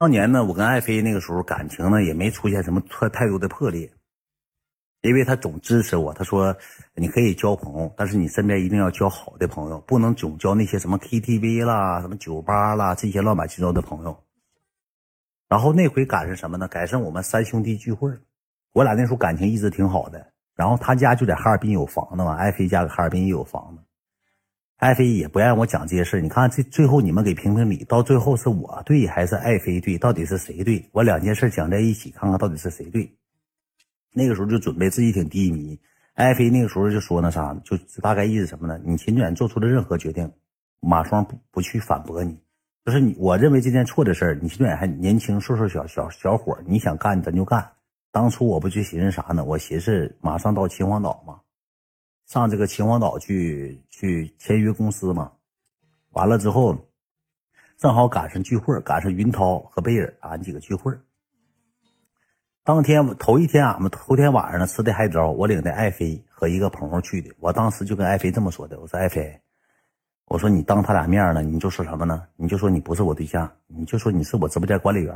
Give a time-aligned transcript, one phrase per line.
[0.00, 3.92] 当年呢，我跟爱妃那个时候感情呢也没出现什么太太多的破裂，
[5.02, 6.10] 因为他总支持我。
[6.14, 6.56] 他说
[6.94, 14.24] 你可以交朋友，但是你身边一定要交好的朋友，不能总交那些什么 KTV 啦、什么酒吧啦这些乱七八糟的朋友。
[15.50, 16.66] 然后那回赶上什么呢？
[16.66, 18.10] 赶上我们三兄弟聚会，
[18.72, 20.32] 我俩那时候感情一直挺好的。
[20.56, 23.82] 然后他家就在哈尔滨有房子嘛，爱妃家在哈尔滨也有房子。
[24.80, 29.98] 爱妃也不让我讲这些事你看这最后你们给评评理，到最后是我对还是爱妃对？
[29.98, 30.88] 到底是谁对？
[30.92, 33.14] 我两件事讲在一起，看看到底是谁对。
[34.14, 35.78] 那个时候就准备自己挺低迷，
[36.14, 38.80] 爱妃那个时候就说那啥，就大概意思什么呢？
[38.82, 40.32] 你秦远做出的任何决定，
[40.80, 42.38] 马双不不去反驳你，
[42.86, 47.70] 就是你我认为这件错的事你秦远还年轻，瘦瘦小小小伙你想干咱就干。
[48.12, 49.44] 当初我不就寻思啥呢？
[49.44, 51.40] 我寻思马上到秦皇岛嘛。
[52.30, 55.32] 上这个秦皇岛去去签约公司嘛，
[56.10, 56.78] 完了之后，
[57.76, 60.96] 正好赶上聚会，赶上云涛和贝尔俺几个聚会。
[62.62, 67.34] 当天头一天，俺们头天晚上吃的海底捞，我领的爱妃和一个朋友去的。
[67.40, 69.40] 我当时就跟爱妃这么说的：“我说爱妃，
[70.26, 72.28] 我说你当他俩面呢，你就说什么呢？
[72.36, 75.12] 你就说你不是我对象，你就说你是我直播间管理员，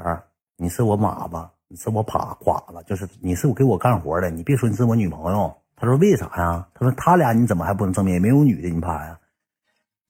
[0.57, 1.37] 你是我马子，
[1.69, 8.21] 你是我把寡子，就是你是我给我干活的，你别说你是我女朋友。”他说：“为啥呀？”他说：“他俩你怎么还不能证明？
[8.23, 9.19] 没有女的，你怕呀？”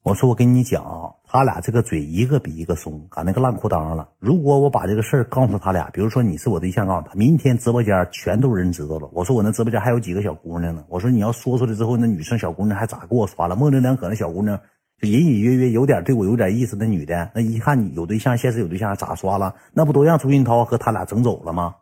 [0.03, 4.09] 我说：“我跟你讲啊，他俩这个嘴一个比一个松，赶那个烂裤裆了。
[4.19, 9.09] 如果我把这个事儿告诉他俩，比如说你是我对象，告诉他，明天直播间全都人知道了。
[9.11, 10.85] 我说我那直播间还有几个小姑娘呢。
[10.87, 13.55] 我说你要说出来之后，那女生小姑娘还咋给我刷了？
[13.55, 14.61] 模棱两可那小姑娘
[15.01, 19.55] 就隐隐约约有点对我有点意思那女的，那一看你有对象，现实有对象，咋刷了？
[19.73, 21.77] 那不都让朱云涛和他俩整走了吗？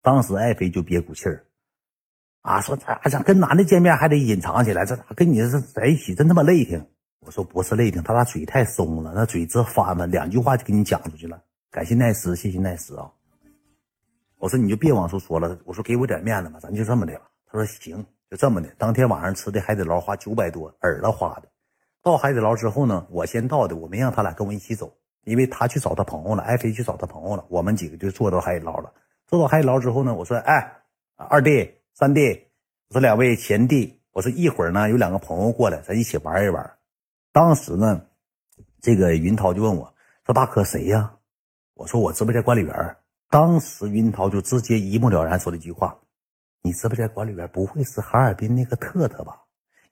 [0.00, 1.44] 当时爱妃就憋股气儿。
[2.42, 6.84] 啊，说咋想跟男的见面还得隐藏起来，这咋跟你这在一起真他妈累挺？
[7.20, 11.40] 我说不是累挺，他俩嘴太松了，那嘴直翻了，两句话就给你讲出去了。
[11.70, 13.08] 感谢奈斯，谢谢奈斯啊。
[14.38, 17.28] 我说你就别往出说了，我说给我点面子吧，咱就这么的吧。
[17.46, 18.68] 他说行，就这么的。
[18.76, 21.48] 当天晚上吃的海底捞花九百多，耳朵花的。
[22.02, 24.92] 到海底捞之后呢，我先到的，我没让他俩跟我一起走，
[25.22, 28.92] 因为他去找他朋友了，爱妃去找他朋友了，我们几个就坐到海底捞了。
[29.28, 30.72] 坐到海底捞之后呢，我说哎，
[31.14, 31.70] 二弟。
[31.94, 32.46] 三弟，
[32.88, 36.72] 我说两位前弟，我说一会儿呢有两个朋友过来，咱一起玩一玩。
[37.32, 38.00] 当时呢，
[38.80, 39.92] 这个云涛就问我
[40.24, 41.12] 说：“大哥谁呀？”
[41.76, 42.96] 我说：“我直播间管理员。”
[43.28, 45.98] 当时云涛就直接一目了然说了一句话
[46.62, 49.42] ：“你直播间管理员不会是哈尔滨那个特特吧？”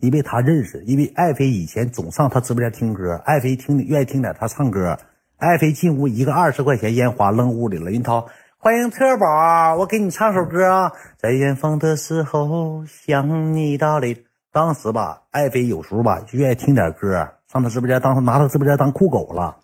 [0.00, 4.98] 因为他认识，因为爱妃以前总上他直播间听歌，爱妃听愿意听点他唱歌。
[5.36, 8.26] 爱妃进屋一个二十块钱烟花扔屋里了，云涛。
[8.62, 14.26] 欢迎特宝，我给你唱首歌啊，在远方的时候想你到里。
[14.52, 19.60] 当时吧，爱妃有时候吧就愿意听点歌，上他直播间当拿他直播间当酷狗了，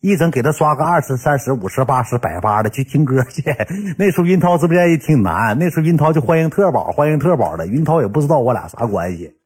[0.00, 3.42] 一整给他刷个二十三十五十八十百八的去听歌去。
[3.98, 7.66] 那时候云涛直播间也挺难，那时候云涛就欢迎特宝，欢迎特宝的。
[7.66, 9.36] 云涛也不知道我俩啥关系。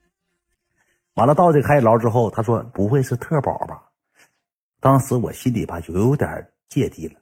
[1.15, 3.83] 完了到这海底捞之后，他说不会是特宝吧？
[4.79, 7.15] 当时我心里吧就有点芥蒂了。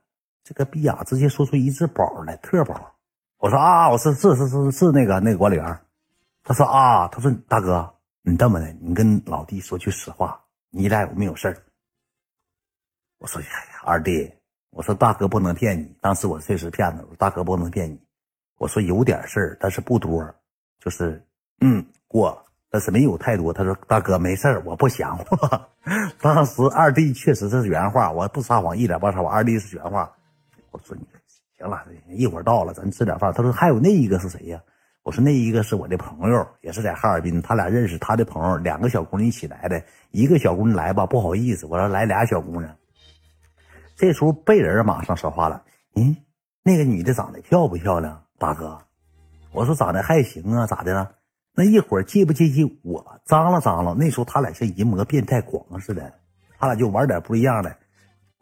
[0.46, 2.94] 这个逼呀，直接说出一只宝来，特宝。
[3.38, 5.80] 我说啊，我是是是是是那个那个管理员。
[6.44, 7.92] 他说啊，他说大哥，
[8.22, 10.40] 你这么的，你跟老弟说句实话，
[10.70, 11.56] 你俩有没有事儿？
[13.18, 14.32] 我说呀呀，二弟，
[14.70, 15.92] 我说大哥不能骗你。
[16.00, 18.00] 当时我确实骗子，我说大哥不能骗你。
[18.58, 20.32] 我说有点事儿，但是不多，
[20.78, 21.20] 就是
[21.60, 22.40] 嗯过，
[22.70, 23.52] 但是没有太多。
[23.52, 25.18] 他说大哥没事儿，我不想。
[26.22, 29.28] 当时二弟确实这是原话，我不撒谎，一点不撒谎。
[29.28, 30.15] 二弟是原话。
[30.76, 31.06] 我说你
[31.56, 33.32] 行了，一会儿到了，咱吃点饭。
[33.32, 34.60] 他说还有那一个是谁呀？
[35.02, 39.82] 我说那一个是我的朋友，也是在哈尔滨，他俩认识他的朋友，两个小姑娘一起来的。
[40.10, 42.76] 一个小姑娘来吧，不好意思，我说来俩小姑娘。
[43.94, 45.62] 这时候贝人马上说话了
[45.96, 46.14] ：“嗯，
[46.62, 48.78] 那个女的长得漂不漂亮，大哥？”
[49.52, 51.12] 我说长得还行啊，咋的了？
[51.54, 53.94] 那一会儿介不介意我张罗张罗？
[53.94, 56.12] 那时候他俩像淫魔变态狂似的，
[56.58, 57.74] 他俩就玩点不一样的。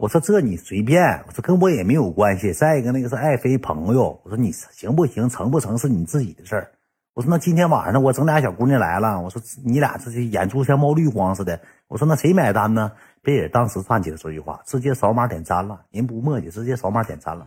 [0.04, 2.52] 我说这你随便，我说跟我也没有关系。
[2.52, 6.72] 再一个，那个是爱妃朋友，我说你行不行，成不成是你自己的事儿。
[7.14, 11.58] 我说那今天晚上我整俩小姑娘来了，我说你俩这是演出像冒绿光似的。
[11.88, 12.92] 我说那谁买单呢？
[13.22, 17.46] 贝尔当时站起来说句话，直接扫码点赞了，人不墨迹，直接扫码点赞了。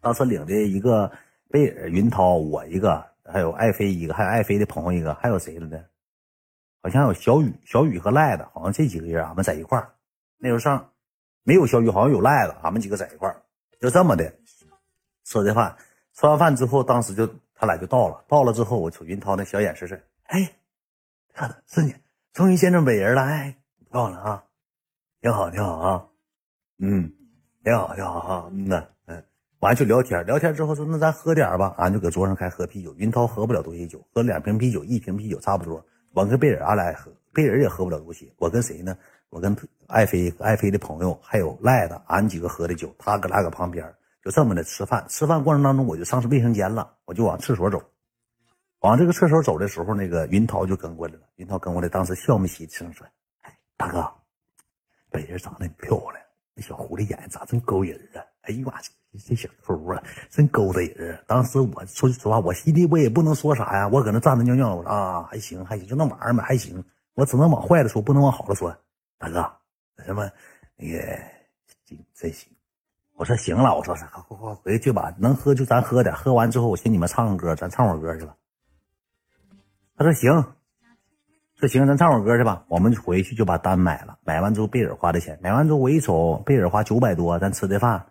[0.00, 1.12] 当时领的一个
[1.50, 5.78] 贝尔、云涛，我一个，还有爱妃一个，还有爱妃的朋友一个，还有谁了呢？
[6.82, 9.90] 好像有小雨、小雨和赖子，好像这几个人俺们在一块儿。
[10.38, 10.88] 那时候上。
[11.48, 13.40] 没有小雨，好像有赖子，俺们几个在一块儿，
[13.80, 14.34] 就这么的
[15.24, 15.78] 吃的饭。
[16.12, 18.22] 吃完饭之后，当时就他俩就到了。
[18.28, 20.52] 到了之后，我瞅云涛那小眼神是，哎，
[21.64, 21.94] 是你，
[22.34, 23.56] 终于见着美人了，哎，
[23.90, 24.44] 漂亮啊，
[25.22, 26.06] 挺好，挺好啊，
[26.80, 27.14] 嗯，
[27.64, 29.24] 挺好，挺好啊，嗯呐，嗯，
[29.60, 32.94] 完就聊天，聊天之后说那咱喝点吧，俺就搁桌上开喝啤酒。
[32.98, 35.82] 云涛喝不了多些酒，喝两瓶啤酒，一瓶啤酒差不多。
[36.12, 38.30] 我跟贝尔俺俩喝，贝尔也喝不了多些。
[38.36, 38.98] 我跟谁呢？
[39.30, 39.54] 我跟
[39.86, 43.94] 爱妃、爱妃的朋友还有赖子，俺几个喝的酒，他搁那搁旁边，
[44.24, 45.04] 就这么的吃饭。
[45.08, 47.82] 吃饭过程当中，我就上卫生间了，我就往厕所走。
[48.80, 51.20] 往这个厕所走的时候，那个云涛就跟过来了。
[51.36, 53.06] 云涛跟过来，当时笑眯眯的声说
[53.42, 54.08] ：“哎，大哥，
[55.10, 56.14] 贝尔长得漂亮，
[56.54, 58.24] 那小狐狸眼咋真勾人啊？
[58.42, 58.74] 哎呀妈，
[59.26, 61.18] 这小偷啊，真勾搭人。
[61.26, 66.82] 当时我说句实话，我心里我也不能说啥呀，我搁那站着尿尿，我说啊，还行还行，就那玩意儿嘛，还行。
[67.14, 68.74] 我只能往坏了说，不能往好了说。
[69.18, 69.52] 大哥，
[70.04, 70.30] 什么
[70.76, 70.98] 那个
[71.84, 72.50] 真真行。
[73.16, 78.36] 我说行了，我说快快快回去吧，能喝就咱喝点，喝完之后我请你们唱个歌，咱唱会歌去吧。
[79.96, 80.30] 他说行，
[81.56, 82.64] 说行，咱唱会歌去吧。
[82.68, 88.06] 我们回去就把单买了，买完之后贝尔花的钱，买完之后我一瞅，贝尔花九百多，咱吃的饭。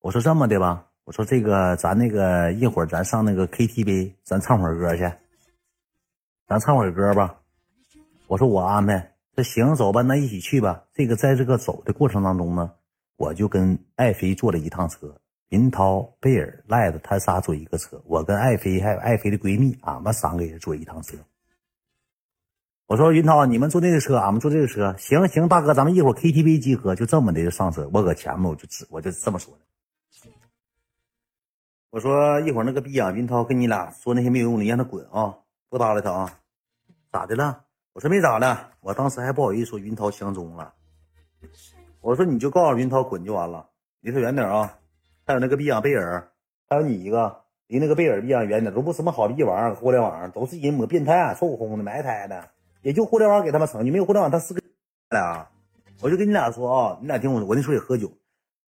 [0.00, 5.12] 我说这么的吧，我说这个咱那个一会儿咱上那个 KTV，咱唱会歌去，
[6.46, 7.40] 咱唱会歌吧。
[8.28, 10.84] 我说我安排，这行走吧，那一起去吧。
[10.92, 12.72] 这个在这个走的过程当中呢，
[13.16, 15.20] 我就跟爱妃坐了一趟车。
[15.48, 18.02] 林涛、贝尔、赖子，他仨坐一个车。
[18.06, 21.16] 我跟爱妃还有爱妃的闺蜜，俺们三个人坐一趟车。
[22.86, 24.94] 我说云涛，你们坐那个车，俺们坐这个车。
[24.98, 27.88] 行行，大哥，咱们一会儿 KTV 集合，就这么的就上车。
[27.92, 29.60] 我搁前面，我就指，我就这么说的。
[31.90, 35.38] 我说一会儿那个逼啊云涛跟你俩说那些没有用的，让他滚啊，
[35.68, 36.40] 不搭理他啊。
[37.12, 37.64] 咋的了？
[37.94, 40.74] 我说没咋的，我当时还不好意思说云涛相中了。
[42.00, 43.68] 我说你就告诉云涛滚就完了，
[44.00, 44.78] 离他远点啊。
[45.24, 46.28] 还有那个逼养贝尔，
[46.68, 52.48] 还有你一个，离那个贝尔逼养远点，都不什么好逼玩意儿，互联网上都是人模变态，臭烘的埋汰的，
[52.82, 54.60] 也就互联网给他们成你，没有互联网他是个
[55.10, 55.48] 俩。
[56.00, 58.10] 我就跟你俩说啊，你俩听我，我那时候也喝酒，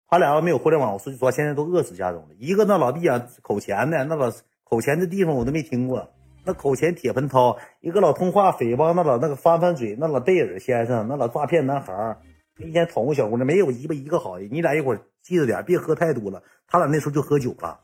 [0.06, 2.34] 他俩要没有互联网，我说句实话，现在都饿死家中了。
[2.38, 4.30] 一个那老逼养口钱的，那老
[4.64, 6.12] 口钱的地方我都没听过，
[6.46, 12.18] 那口前铁盆掏，一个老通话诽谤那老那个翻翻嘴，那老贝尔先生，那老诈骗男孩。
[12.58, 14.44] 一天捅个小姑娘，没有一个一个好的。
[14.44, 16.42] 你俩一会儿记着点，别喝太多了。
[16.68, 17.80] 他俩那时候就喝酒了，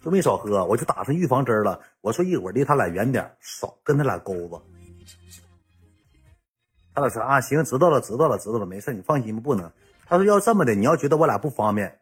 [0.00, 0.64] 就没少喝。
[0.64, 1.80] 我就打上预防针了。
[2.00, 4.60] 我说一会儿离他俩远点，少跟他俩勾搭。
[6.94, 9.70] 他俩说啊，行，知道了，知道了，知道了，没事，你放心吧，不能。
[10.06, 12.00] 他说要这么的，你要觉得我俩不方便，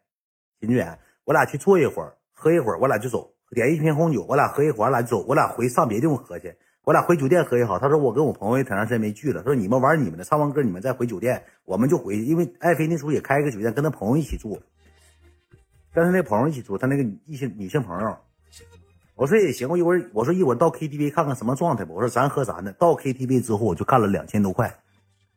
[0.59, 6.55] 秦俊远，我俩去坐一会儿，喝一会儿，我俩就走，点一瓶红酒，我俩喝一会儿，俺俩走，我俩回上别地方喝去。
[6.83, 7.79] 我俩回酒店喝也好。
[7.79, 9.41] 他说我跟我朋友也挺长时间没聚了。
[9.41, 12.25] 他说你们玩你们的，唱完歌你们再回酒店，我们就回去。
[12.25, 14.61] 因为爱妃那时候也开个酒店，跟他朋友一起住，
[15.93, 18.17] 跟他那朋友一起住，他那个异性女性朋友。
[19.15, 21.91] 我说也行，我一会儿我说一会儿到 KTV 看看什么状态吧。
[21.93, 22.73] 我说咱喝咱的。
[22.73, 24.75] 到 KTV 之后我就干了两千多块，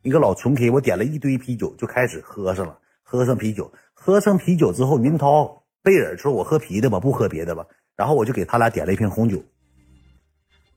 [0.02, 2.78] 一个老纯 K，我点了一堆啤酒就开始喝上了。
[3.04, 7.64] 喝上啤酒，喝上啤酒之后，云涛、贝尔说：“我喝啤的吧，不喝别的吧。”
[7.96, 9.42] 然后我就给他俩点了一瓶红酒。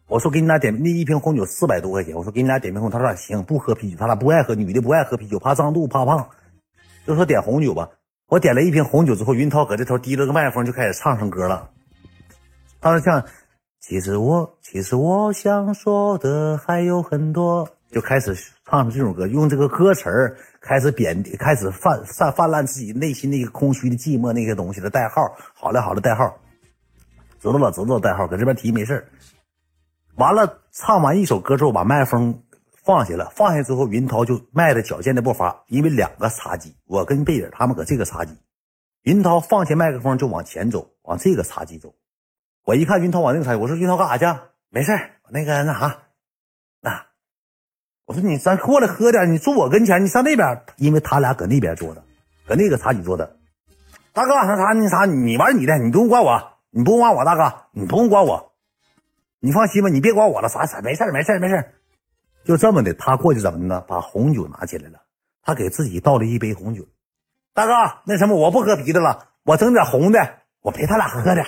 [0.07, 2.16] 我说给你俩点那一瓶红酒四百多块钱。
[2.16, 6.30] 我说给你俩点瓶红，他说行，不喝啤酒，他俩不爱喝，女的不爱喝啤酒，怕胀肚，怕胖，
[7.06, 7.89] 就说点红酒吧。
[8.27, 11.69] 我点了一瓶红酒之后，云涛搁这头提了个麦克风就开始唱上歌了。
[12.81, 13.25] 他说像，
[13.80, 18.36] 其实我其实我想说的还有很多，就开始
[18.66, 25.21] 唱这首歌，用这个歌词儿开始贬，开始泛泛泛滥自己内心那个空虚的寂寞那些东西的代号。
[25.54, 26.35] 好嘞好嘞，代号，
[27.40, 29.08] 知道了知道，代号搁这边提没事
[30.16, 32.44] 完了，唱完一首歌之后，把麦克风
[32.84, 33.31] 放下了。
[33.34, 38.36] 放下之后，云涛就迈着矫健的步伐，因为两个茶几，我跟贝尔他们搁这个茶几。
[39.04, 41.96] 云涛放下麦克风就往前走，往这个茶几走。
[42.66, 44.40] 我一看云涛往那个茶几，我说云涛干啥去？
[44.69, 44.92] 没事
[45.30, 46.00] 那个那啥，
[46.81, 47.06] 那
[48.06, 52.04] 我说你咱过来喝点，你坐我跟前，你上那边，因为他俩搁那边坐的，
[52.46, 53.38] 搁那个茶几坐的。
[54.12, 58.54] 大哥，那啥那啥，你玩你的，你不用管我，你不用管我，大哥，你不用管我。
[59.40, 61.73] 你放心吧，你别管我了，啥啥没事没事没事
[62.44, 62.94] 就这么的。
[62.94, 63.81] 他过去怎么的呢？
[63.88, 64.99] 把红酒拿起来了，
[65.42, 66.85] 他给自己倒了一杯红酒。
[67.54, 67.71] 大哥，
[68.06, 71.45] 那什么，我不喝啤的了，我整点红的，我陪他俩喝点。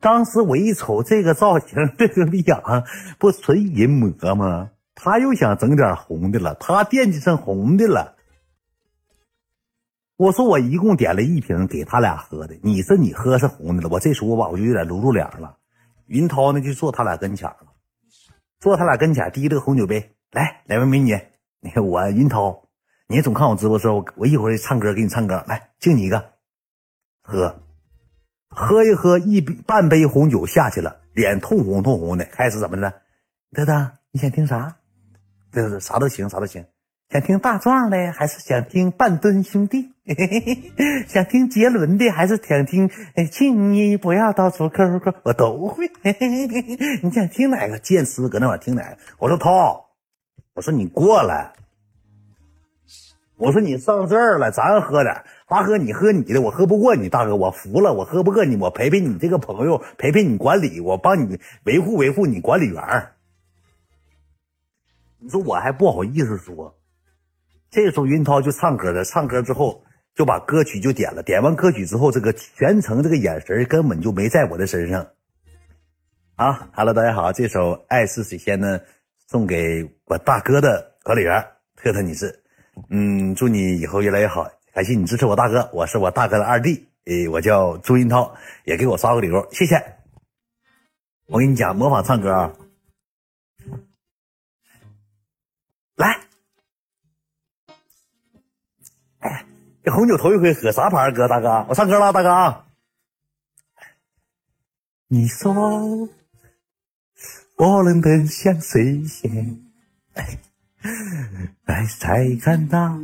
[0.00, 2.62] 当时我一瞅这个造型， 这个脸
[3.18, 4.70] 不纯人模吗？
[4.94, 8.13] 他又想整点红的了，他惦记上红的了。
[10.16, 15.58] 我说我一共点了一瓶给他俩喝的，你说你喝是红的了，我这时候吧我就有点露露脸了。
[16.06, 17.72] 云涛呢就坐他俩跟前了，
[18.60, 21.18] 坐他俩跟前提了个红酒杯，来两位美女，
[21.60, 22.68] 你看我云涛，
[23.08, 26.32] 你总看我直播时候，我我一会儿唱歌给你唱歌，来敬你一个，
[27.22, 27.62] 喝，
[28.50, 33.02] 喝一喝一半杯红酒下去了，脸通红通红的，开始怎么的？
[33.50, 34.76] 德德，你想听啥？
[35.50, 36.64] 这是啥都行，啥都行。
[37.14, 39.92] 想听大壮的，还是想听半吨兄弟？
[41.06, 42.90] 想听杰伦的，还是想听？
[43.14, 45.88] 哎请你不要到处扣扣，我都会。
[47.04, 47.78] 你想听哪个？
[47.78, 48.98] 剑师搁那块听哪个？
[49.20, 49.90] 我说涛，
[50.54, 51.52] 我说你过来，
[53.36, 55.22] 我说你上这儿来，咱喝点。
[55.46, 57.08] 大哥，你喝你的，我喝不过你。
[57.08, 63.10] 大哥，我服了，我喝不过你，我陪陪你这个朋友，陪陪你管理，我帮你维护维护你管理员。
[65.20, 66.74] 你说我还不好意思说。
[67.74, 69.82] 这个时候云涛就唱歌了，唱歌之后
[70.14, 75.04] 就把歌曲就点了，点完歌曲之后，这个全程这个眼神根本就没在我的身上。
[76.36, 78.78] 啊哈喽，大家好，这首《爱是水仙》呢，
[79.26, 82.44] 送给我大哥的管理员特特女士。
[82.90, 84.46] 嗯，祝你以后越来越好。
[84.72, 89.74] 感谢你支持我大哥，我是我大哥的二弟，诶，我叫朱云涛，也给我刷个礼物，谢谢。
[91.26, 92.52] 我跟你讲，模仿唱歌啊，
[99.84, 101.28] 这红酒头一回喝，啥牌哥？
[101.28, 102.64] 大哥，我唱歌了，大哥。
[105.08, 106.08] 你说
[107.56, 109.62] 我冷得像水仙，
[111.66, 112.98] 哎，才看到。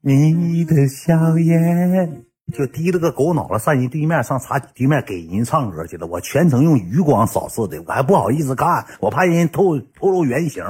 [0.00, 6.08] 你的笑颜，就提了个狗脑子上人对面，上茶几对面给人唱歌去了。
[6.08, 10.64] 我全程用余光扫视的，我还不好意思看，我怕人透透露原形。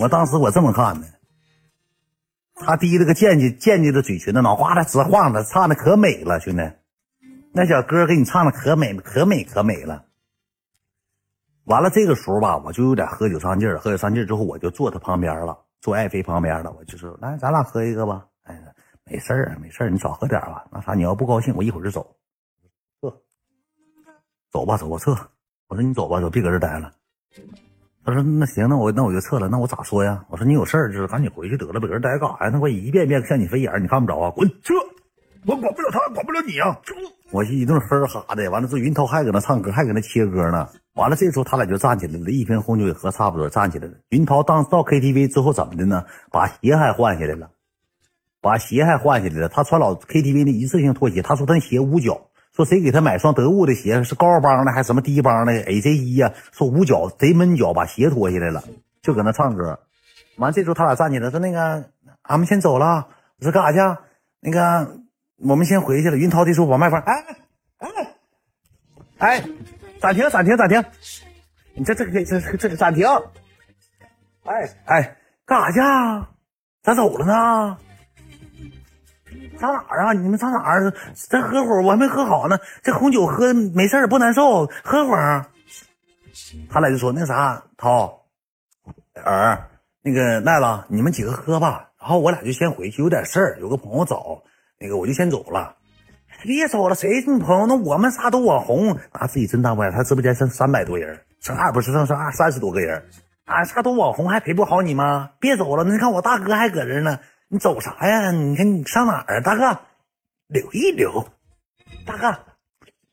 [0.00, 1.06] 我当时我这么看的，
[2.56, 6.72] 他提了个贱贱贱贱的嘴唇子，脑瓜子直晃的，唱的可美了，兄弟，
[7.52, 10.06] 那小歌给你唱的可美可美可美了。
[11.64, 15.64] 完了这个时候吧，我就有点喝酒上劲儿，喝酒上劲儿之后，我就坐他旁边了。
[15.80, 18.26] 坐爱妃旁边了，我就说来，咱俩喝一个吧。
[18.44, 18.58] 哎，
[19.04, 20.64] 没事儿，没事儿，你少喝点吧。
[20.72, 22.16] 那啥，你要不高兴，我一会儿就走。
[23.02, 23.12] 撤，
[24.50, 25.12] 走吧，走吧，撤。
[25.68, 26.92] 我说你走吧，走，别搁这待了。
[28.06, 29.48] 他说那行，那我那我就撤了。
[29.48, 30.24] 那我咋说呀？
[30.30, 32.50] 我说你有事儿，就是赶紧回去得了，搁这待干啥呀？
[32.52, 34.30] 那我一遍遍向你飞眼，你看不着啊？
[34.30, 34.74] 滚，撤！
[35.44, 36.80] 我管不了他，管不了你啊！
[37.30, 40.68] 我一顿哼哈的，完了这云涛还搁那唱歌，还搁那切歌呢。
[40.94, 43.94] 完了，这时候他俩就站起来了，一瓶红酒也喝差不多，站起来了。
[44.08, 46.04] 云涛当到 KTV 之后怎么的呢？
[46.30, 47.50] 把鞋还换下来了，
[48.40, 49.48] 把鞋还换下来了。
[49.48, 52.25] 他穿老 KTV 的一次性拖鞋，他说他鞋捂脚，
[52.56, 56.32] 说谁给他买双得物的鞋，是高帮的还是什么低帮的 AJ 一呀？
[56.52, 58.64] 说捂脚贼闷脚，把鞋脱下来了，
[59.02, 59.78] 就搁那唱歌。
[60.38, 61.90] 完，这时候他俩站起来说：“那个，
[62.22, 63.08] 俺们先走了。”
[63.38, 64.00] 我说：“干啥去？
[64.40, 65.00] 那个，
[65.38, 67.24] 我们先回去了。”云涛这时候把麦克，哎
[67.76, 67.88] 哎
[69.18, 69.44] 哎。
[70.00, 70.84] 暂停，暂停，暂停！
[71.74, 73.06] 你这这个这这个暂停！
[74.44, 75.80] 哎哎，干啥去？
[76.82, 77.78] 咋走了呢？
[79.58, 80.12] 上哪儿啊？
[80.12, 80.92] 你们上哪儿？
[81.14, 82.58] 再喝会儿，我还没喝好呢。
[82.82, 85.46] 这红酒喝没事儿不难受，喝会儿。
[86.70, 88.22] 他俩就说那啥，涛
[89.24, 89.68] 儿，
[90.02, 91.88] 那个奈子，你们几个喝吧。
[91.98, 94.42] 然后我俩就先回去，有点事儿，有个朋友找，
[94.78, 95.74] 那个我就先走了。
[96.44, 97.66] 别走了，谁是你朋友？
[97.66, 99.90] 那我们仨都网红，拿自己真当不了。
[99.90, 103.02] 他直播间剩三百多人，剩二不是剩剩二三十多个人，
[103.46, 105.30] 俺仨都网红，还陪不好你吗？
[105.40, 108.32] 别走了，你看我大哥还搁这呢，你走啥呀？
[108.32, 109.80] 你看你上哪儿啊，大哥？
[110.48, 111.28] 留一留，
[112.04, 112.44] 大哥，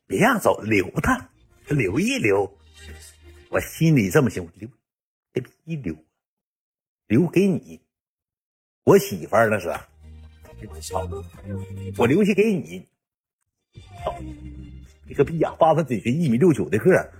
[0.06, 1.30] 别让走，留他，
[1.68, 2.58] 留一留。
[3.50, 4.68] 我心里这么想，留，
[5.32, 5.96] 别逼留，
[7.06, 7.80] 留给你，
[8.84, 9.68] 我媳妇儿那是，
[11.96, 12.88] 我留下给你。
[15.06, 15.54] 你个逼呀！
[15.58, 17.12] 八分嘴唇，一米六九的个，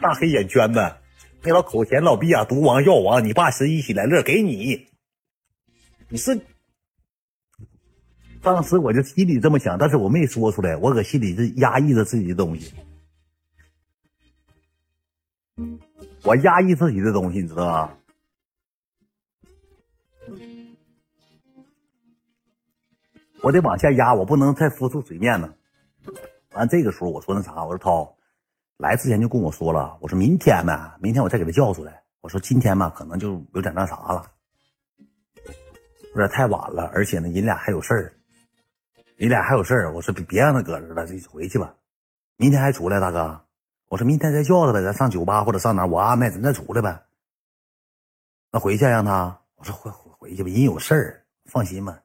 [0.00, 0.96] 大黑眼圈子，
[1.42, 4.86] 那老口甜老逼呀，毒王药王，你爸十一喜来乐给你，
[6.08, 6.40] 你是？
[8.42, 12.72] 当时我就心里这么想，但是我没说出来，我搁心里是压抑着自己的东西，
[16.22, 17.98] 我压抑自己的东西，你知道吗？
[23.42, 25.52] 我得往下压，我不能再浮出水面呢。
[26.52, 28.16] 完这个时候，我说那啥，我说涛，
[28.76, 32.04] 来之前就跟我说了，我说明天呢，明天我再给他叫出来。
[32.20, 34.30] 我说今天吧，可能就有点那啥了，
[36.16, 38.12] 有点太晚了，而且呢，你俩还有事儿，
[39.18, 39.92] 你俩还有事儿。
[39.92, 41.74] 我说别别让他搁这了，就回去吧。
[42.38, 43.38] 明天还出来，大哥。
[43.88, 47.02] 我说明天再叫他呗，咱上酒吧或者上哪，我安排咱再出来呗。
[48.50, 52.00] 那回去让他，我说回回去吧，人有事儿，放心吧。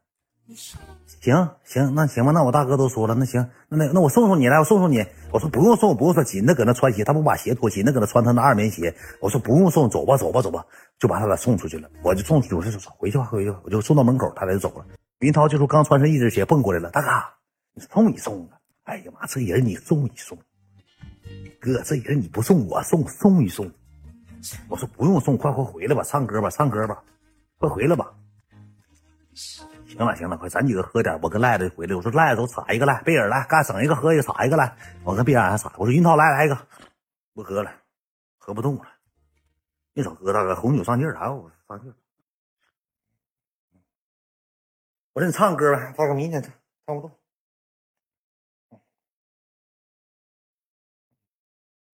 [1.19, 5.05] 行行，那行吧，那我大哥都说了，那行，那那那我送送你来，我送送你。
[5.31, 8.93] 我说不用送，不用送，紧着搁那穿鞋，他不把鞋脱，紧着搁那穿他那二棉鞋。
[9.19, 10.65] 我说不用送，走吧走吧走吧，
[10.99, 11.89] 就把他俩送出去了。
[12.03, 14.85] 我就送出去，我说回去吧回去吧，我就送到门口，他俩就走了。
[15.19, 17.07] 云涛就说刚穿上一只鞋蹦过来了，大哥，
[17.75, 18.57] 你送一送啊！
[18.85, 20.37] 哎呀妈，这人你送一送，
[21.59, 23.71] 哥这人你不送我送送一送，
[24.67, 26.97] 我说不用送，快快回来吧，唱歌吧，唱歌吧，
[27.59, 28.11] 快回来吧。
[29.91, 31.19] 行了行了，快咱几个喝点。
[31.21, 34.77] 我跟赖子回来，我说赖子，我撒一个来，贝尔来，干整一个喝一个，撒一个来。
[35.03, 36.67] 我跟贝尔还撒，我说云涛来来一个，
[37.33, 37.71] 不喝了，
[38.37, 38.87] 喝不动了，
[39.91, 41.95] 没少喝大哥，红酒上劲儿，还有上劲儿。
[45.11, 46.53] 我说你唱歌呗，大哥明天唱
[46.85, 47.11] 唱不动。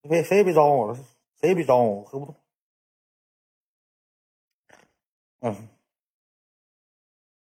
[0.04, 0.96] 别谁也别招我了，
[1.42, 2.36] 谁也别招我，我喝不动。
[5.40, 5.70] 嗯。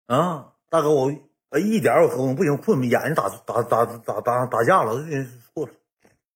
[0.07, 1.11] 啊，大哥，我
[1.59, 5.23] 一点我喝不，行，困，眼睛打打打打打打架了，这
[5.53, 5.73] 错了。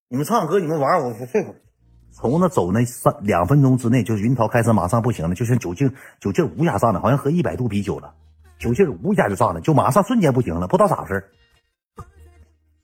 [0.09, 1.55] 你们唱歌，你们玩，我睡会儿。
[2.11, 8.13] 从那走那三两分钟之内，就是云涛开车马上不行了，就像酒劲酒劲无下上来，好像喝一百度啤酒了，
[8.59, 11.31] 酒劲无下就上来，就马上瞬间不行了，不知道咋回事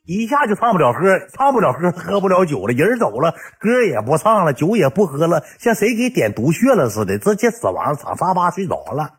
[0.05, 9.15] 一下就唱不了歌，唱不了歌，喝不了酒了，人走了，歌也不唱了，酒也不喝了，像谁给点毒血了似的，直接死亡，躺沙发睡着了。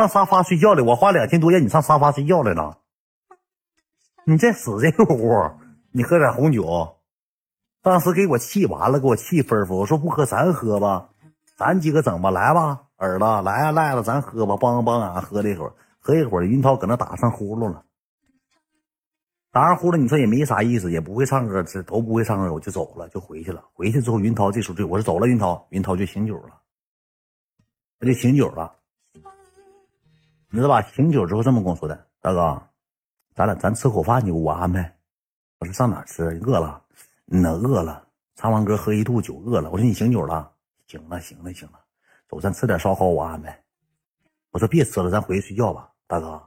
[0.00, 2.78] 上沙发睡觉了，我花两千多让你上沙发睡觉来了。
[4.24, 5.50] 你这死这个屋，
[5.92, 6.96] 你喝点红酒，
[7.82, 11.10] 当时给我气完了，给我气吩咐，我说不喝咱喝吧，
[11.54, 17.84] 咱几个整吧，来吧，儿子来啊，赖了咱喝吧，帮帮俺喝了一会儿，喝一会儿，云涛搁那打上呼噜了，
[19.52, 23.64] 打上呼噜，你说也没啥意思，也不会唱歌，这都不会唱歌，我就走了，就回去了。
[23.74, 26.54] 回去之后，云涛这时候就我说走了，云涛，云涛就醒酒了，
[27.98, 28.76] 他就醒酒了。
[30.52, 30.82] 你知道吧？
[30.82, 32.60] 醒酒之后这么跟我说的，大哥，
[33.36, 34.96] 咱俩咱吃口饭去，我安排。
[35.60, 36.24] 我说上哪吃？
[36.42, 36.82] 饿了？
[37.30, 38.04] 嗯，饿了。
[38.34, 39.70] 唱完歌喝一肚酒，饿了。
[39.70, 40.50] 我说你醒酒了？
[40.88, 41.78] 行了，行了，行了。
[42.28, 43.62] 走，咱吃点烧烤，我安排。
[44.50, 46.42] 我说别吃了，咱回去睡觉吧，大哥。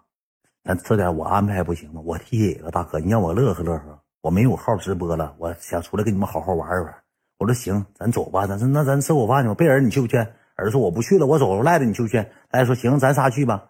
[0.66, 2.02] 咱吃点，我安排不行吗？
[2.04, 3.98] 我替了，大哥，你让我乐呵乐呵。
[4.20, 6.94] 我没有号直播了，我想出来跟你们好好玩一玩。
[7.38, 8.46] 我说行，咱走吧。
[8.48, 9.56] 咱说那咱吃口饭去吧。
[9.56, 10.18] 贝尔，你去不去？
[10.56, 11.64] 儿子说我不去了，我走了。
[11.64, 12.18] 赖子，你去不去？
[12.52, 13.70] 赖子说行，咱仨去吧。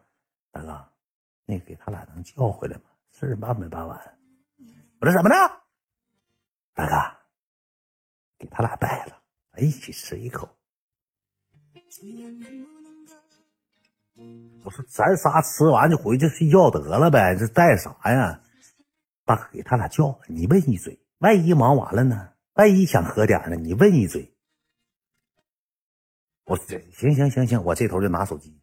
[0.53, 0.88] 大哥，
[1.45, 2.83] 那给他俩能叫回来吗？
[3.12, 4.17] 事儿办没办完？
[5.01, 5.36] 我说怎么的？
[6.75, 7.17] 大哥，
[8.38, 9.19] 给他俩带了，
[9.51, 10.47] 咱一起吃一口。
[14.63, 18.39] 我说咱仨吃完就回去睡觉得了呗，这带啥呀？
[19.25, 22.32] 大哥，给他俩叫，你问一嘴，万一忙完了呢？
[22.54, 23.56] 万一想喝点呢？
[23.56, 24.32] 你问一嘴。
[26.45, 28.62] 我这行行行行，我这头就拿手机。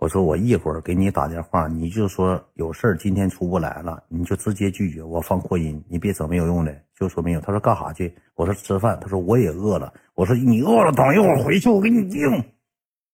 [0.00, 7.40] 我说我一会儿给你打电话，你就说有事儿今天出不来了，你就直接拒绝我放扩音，你别整没有用的，就说没有。
[7.42, 8.16] 他说干啥去？
[8.34, 8.98] 我说吃饭。
[8.98, 9.92] 他说我也饿了。
[10.14, 12.22] 我说你饿了，等一会儿回去我给你订。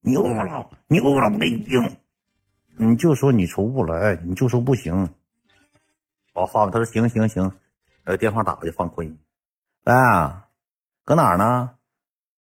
[0.01, 1.97] 你饿了，你饿了我给你订。
[2.77, 5.09] 你就说你出不来，你就说不行。
[6.35, 7.51] 我放，他说行行行，
[8.05, 9.19] 呃，电话打过去放扩音。
[9.87, 9.93] 喂，
[11.05, 11.73] 搁哪儿呢？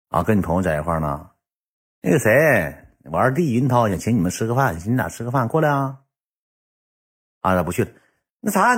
[0.10, 1.28] 啊，跟你朋友在一块儿呢。
[2.04, 2.87] 那个谁？
[3.12, 6.00] 我二弟云涛想请你们吃个饭，请你俩吃个饭，过来啊！
[7.42, 7.92] 啊，那不去了。
[8.42, 8.76] 那啥，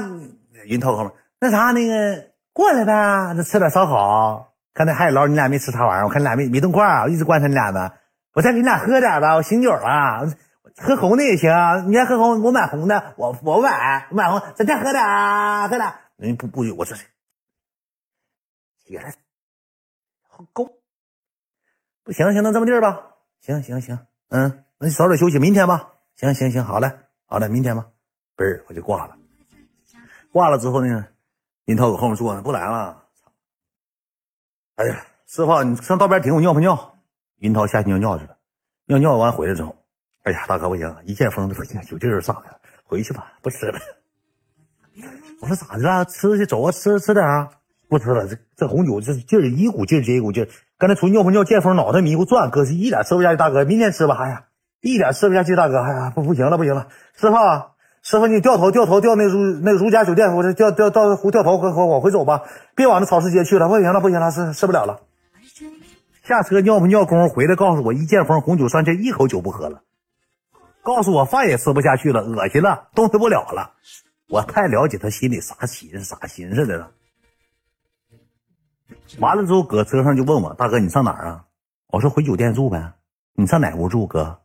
[0.65, 4.53] 云涛哥们，那啥，那个过来呗，那吃点烧烤。
[4.73, 6.05] 刚才海底捞你俩没吃啥玩意儿？
[6.05, 7.91] 我看你俩没没动筷儿，我一直观察你俩呢。
[8.33, 10.27] 我再给你俩喝点吧，我醒酒了，
[10.77, 11.49] 喝红的也行。
[11.91, 15.93] 你爱喝红，我买红的，我我买，我买红，咱再喝点啊，喝点。
[16.17, 16.95] 人不不，我这，
[18.85, 19.13] 起来，
[20.53, 20.69] 够，
[22.03, 23.99] 不行行，那这么地儿吧，行行行。
[24.29, 25.93] 嗯，那你早点休息，明天吧。
[26.15, 26.91] 行行行，好嘞，
[27.25, 27.87] 好嘞，明天吧。
[28.37, 29.15] 嘣儿，我就挂了。
[30.31, 31.07] 挂了之后呢，
[31.65, 33.05] 林涛搁后面坐呢，不来了。
[34.75, 36.97] 哎呀，师傅，你上道边停，我尿泡尿。
[37.37, 38.37] 云涛下去尿尿去了，
[38.85, 39.75] 尿尿完回来之后，
[40.23, 43.79] 哎呀，大哥不行，一见风就不行，酒劲儿上来了，回去吧，不吃了。
[45.41, 46.05] 我说咋的了？
[46.05, 47.49] 吃去，走啊，吃吃点啊。
[47.89, 50.49] 不吃了，这这红酒这劲儿一股劲儿接一股劲儿。
[50.77, 53.37] 刚才出尿泡尿，见风脑袋迷糊转，哥是一点吃不下去。
[53.37, 54.15] 大哥，明天吃吧。
[54.15, 54.43] 哎呀，
[54.79, 55.55] 一点吃不下去。
[55.55, 56.87] 大哥，哎呀，不不行了，不行了。
[57.15, 57.35] 师傅，
[58.03, 62.43] 师傅，你掉头掉头掉那如那如家酒店，我这掉掉到湖掉头和和往回走吧，
[62.75, 63.67] 别往那超市街去了。
[63.67, 64.99] 不行了，不行了，吃吃不了了。
[66.23, 69.81] 下车尿泡尿功夫回来，告诉我一见风红酒上劲，一口酒不喝了。
[70.83, 73.71] 告诉我饭也吃不下去了，恶心了，动弹不了了。
[74.29, 76.91] 我太了解他心里啥心思啥心思的了。
[79.17, 81.45] 完了之后，搁车上就问我大哥，你上哪儿啊？
[81.87, 82.93] 我说回酒店住呗。
[83.33, 84.39] 你上哪屋住，哥？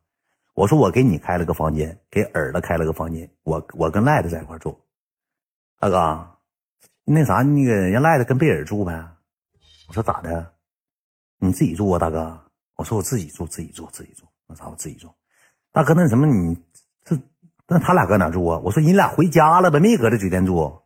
[0.55, 3.29] 我说我给你开了个房间，给儿子开了个房间。
[3.43, 4.81] 我我跟赖子在一块住。
[5.79, 6.27] 大哥，
[7.05, 9.07] 那啥，那个让赖子跟贝尔住呗。
[9.89, 10.53] 我说咋的？
[11.39, 12.41] 你自己住啊，大哥。
[12.77, 14.25] 我说我自己住，自己住，自己住。
[14.47, 15.11] 那啥，我自己住。
[15.73, 16.57] 大哥，那什么，你
[17.05, 17.19] 这
[17.67, 18.59] 那他俩搁哪住啊？
[18.61, 20.81] 我说你俩回家了呗，没搁这酒店住。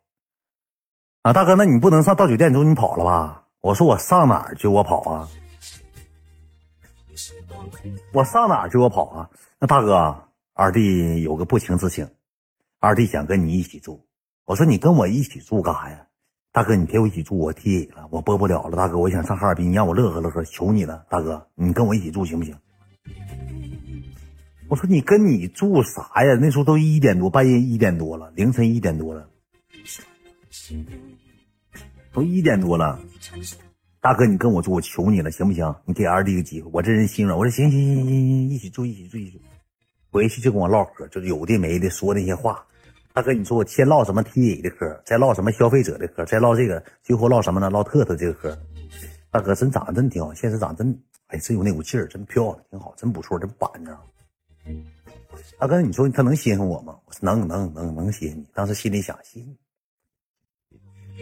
[1.23, 3.45] 啊，大哥，那你不能上到酒店之后你跑了吧？
[3.69, 4.67] 我说我上哪儿去？
[4.67, 5.29] 我跑啊！
[8.15, 9.29] 我上哪儿就我跑啊？
[9.61, 12.09] 那大哥，二弟有个不情之请，
[12.81, 14.07] 二弟想跟你一起住。
[14.47, 16.07] 我说你跟我一起住干啥呀？
[16.51, 18.75] 大哥，你陪我一起住，我替了，我播不了了。
[18.75, 22.57] 大哥，我想上哈尔滨，你让我乐呵乐呵，求你了，大哥，你跟我一起住行不行？
[24.71, 26.39] 我说你跟你住啥呀？
[26.41, 29.29] 那时候都一点多，半夜一点多了，凌晨一点多了，
[32.19, 32.99] 都一点多了。
[34.01, 35.73] 大哥，你跟我住，我求你了，行不行？
[35.85, 37.39] 你给二弟个机会，我这人心软。
[37.39, 39.45] 我说行行行行行，一起住，一起住，一起住。
[40.11, 42.65] 回去就跟我唠嗑，就有的没的说那些话。
[43.13, 47.71] 大哥，你说我先唠什么 TA 的嗑，再唠什么消费者的嗑，再唠这个，最后唠什么呢？
[47.71, 48.59] 唠特特这个嗑。
[49.31, 53.97] 大哥真长得真挺好，现实长得真，哎，真有那股劲儿，真漂亮，挺好，真不错，真板正。
[55.59, 56.99] 大哥，你说他能稀罕我吗？
[57.05, 58.47] 我说能能能能稀罕你。
[58.53, 59.55] 当时心里想，稀罕。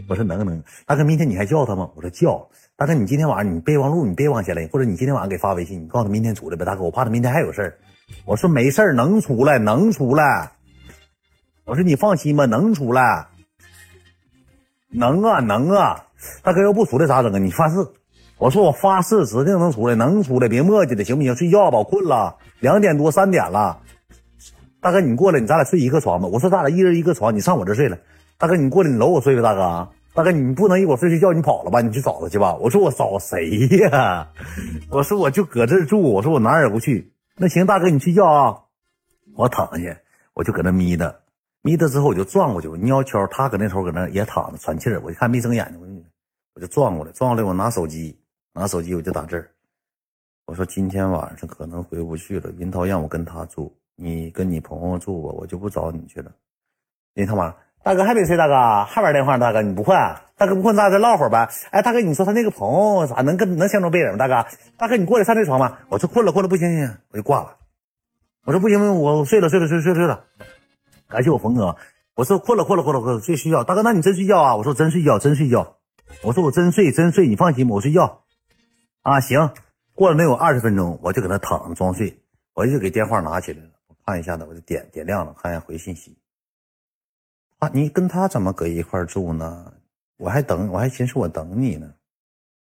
[0.09, 0.63] 我说能能。
[0.87, 1.91] 大哥，明天你还叫他吗？
[1.95, 2.49] 我说叫。
[2.77, 6.65] 大哥，你今天晚上你备忘录你备忘下来，或者你今天晚上给发微信，你告诉他明天出来呗。
[6.65, 7.79] 大哥，我怕他明天还有事儿。
[8.25, 10.53] 我说没事儿，能出来能出来。
[11.65, 13.27] 我说你放心吧，能出来。
[14.91, 16.05] 能啊能啊。
[16.43, 17.39] 大哥要不出来咋整啊？
[17.39, 17.77] 你发誓。
[18.39, 21.35] 我说我发誓，指定能出来，能出来，别磨叽了，行不行？
[21.35, 23.81] 睡觉吧，我困了，两点多三点了。
[24.81, 26.29] 大哥，你过来，你咱俩睡一个床吧。
[26.29, 27.99] 我说咱俩一人一个床，你上我这睡来。
[28.39, 29.91] 大哥，你过来，你搂我睡吧，大哥。
[30.15, 31.81] 大哥，你不能一会儿睡睡觉，你跑了吧？
[31.81, 32.55] 你去找他去吧。
[32.57, 33.51] 我说我找谁
[33.91, 34.33] 呀？
[34.91, 36.01] 我说我就搁这住。
[36.03, 37.13] 我说我哪儿也不去。
[37.37, 38.63] 那行，大哥你睡觉啊，
[39.35, 39.99] 我躺下，
[40.35, 41.21] 我就搁那眯着，
[41.63, 45.01] 眯着之后我就转过去，我悄悄，他搁那头搁那也躺着喘气儿。
[45.03, 46.05] 我一看没睁眼睛，
[46.55, 48.19] 我就转过来，转过来我拿手机。
[48.59, 49.51] 拿手机我就打字儿，
[50.47, 52.51] 我说今天晚上可能回不去了。
[52.57, 56.33] 云涛让我跟他住，你跟你朋友住吧，我就不找你去了。
[57.17, 57.55] 云涛妈，
[57.87, 59.97] 大哥还没睡，大哥还玩电话呢，大哥你不困？
[60.37, 61.49] 大哥不困，咱俩再唠会儿呗。
[61.71, 64.19] 哎，大哥你说他那个朋友咋能跟能相中别人吗？
[64.19, 65.83] 大哥，大哥你过来上这床吧。
[65.89, 67.59] 我说困了困了不行行，我就挂了。
[68.45, 70.25] 我说不行不行，我睡了睡了睡睡睡了。
[71.07, 71.77] 感谢我冯哥。
[72.17, 73.63] 我说困了困了困了困了，睡睡觉。
[73.63, 74.57] 大哥那你真睡觉啊？
[74.57, 75.77] 我说真睡觉真睡觉。
[76.23, 78.23] 我说我真睡真睡，你放心吧，我睡觉。
[79.03, 79.51] 啊，行，
[79.95, 82.19] 过了能有二十分钟，我就搁那躺着装睡，
[82.53, 86.19] 我就给电话拿起来了，我看一下子，我就点点亮了，看一下回信息。
[87.59, 89.73] 啊，你跟他怎么搁一块住呢？
[90.19, 91.89] 我还等，我还寻思我等你呢。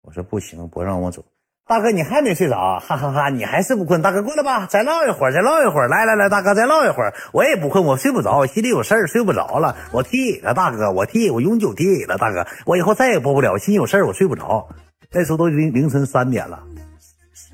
[0.02, 1.24] 我说不行，不让我走。
[1.68, 2.80] 大哥，你还没睡着？
[2.80, 4.02] 哈哈哈，你还是不困？
[4.02, 5.88] 大哥过来吧，再唠一会儿，再唠一会儿。
[5.88, 7.14] 来来来，大哥再唠一会儿。
[7.32, 9.76] 我也不困，我睡不着，我心里有事儿，睡不着了。
[9.92, 14.68] 我替了，大哥，我替，我永久替你了，大哥，我以后再也播不了，我心里有事儿，我睡不着。
[15.12, 16.64] 那时候都凌凌晨三点了，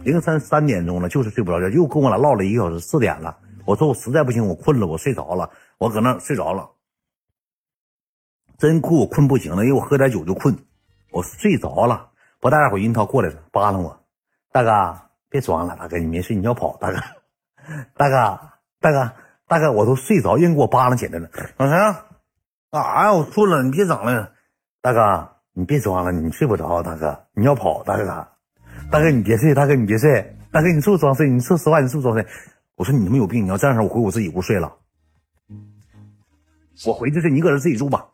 [0.04, 3.38] 凌晨三点钟了，就是睡不着觉，又跟我俩唠了一个小时，四点了。
[3.66, 6.70] 我说我实在不行，我困了，我睡着了，我搁那睡着了，
[8.58, 10.56] 真困，我困不行了，因为我喝点酒就困，
[11.12, 12.10] 我睡着了。
[12.40, 14.00] 不大会儿，云涛过来了，扒拉我，
[14.52, 16.98] 大哥别装了，大哥你没睡，你要跑，大哥，
[17.96, 18.40] 大哥，
[18.80, 19.12] 大哥，
[19.48, 21.30] 大哥，我都睡着，人给我扒拉起来了。
[21.58, 21.70] 老陈，
[22.72, 23.14] 干啥呀？
[23.14, 24.32] 我困了，你别整了，
[24.82, 25.32] 大哥。
[25.58, 28.28] 你别装了，你睡不着，大哥，你要跑，大哥，
[28.92, 31.30] 大哥你别睡，大哥你别睡，大哥你是不是装睡？
[31.30, 32.28] 你说实话，你是不是装睡？
[32.76, 33.46] 我说你他妈有病！
[33.46, 34.76] 你要这样式我回我自己屋睡了。
[36.86, 38.06] 我回去睡，你搁这自己住吧。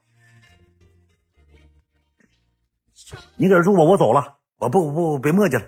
[3.41, 4.37] 你搁这住吧，我走了。
[4.59, 5.65] 我不不别磨叽了。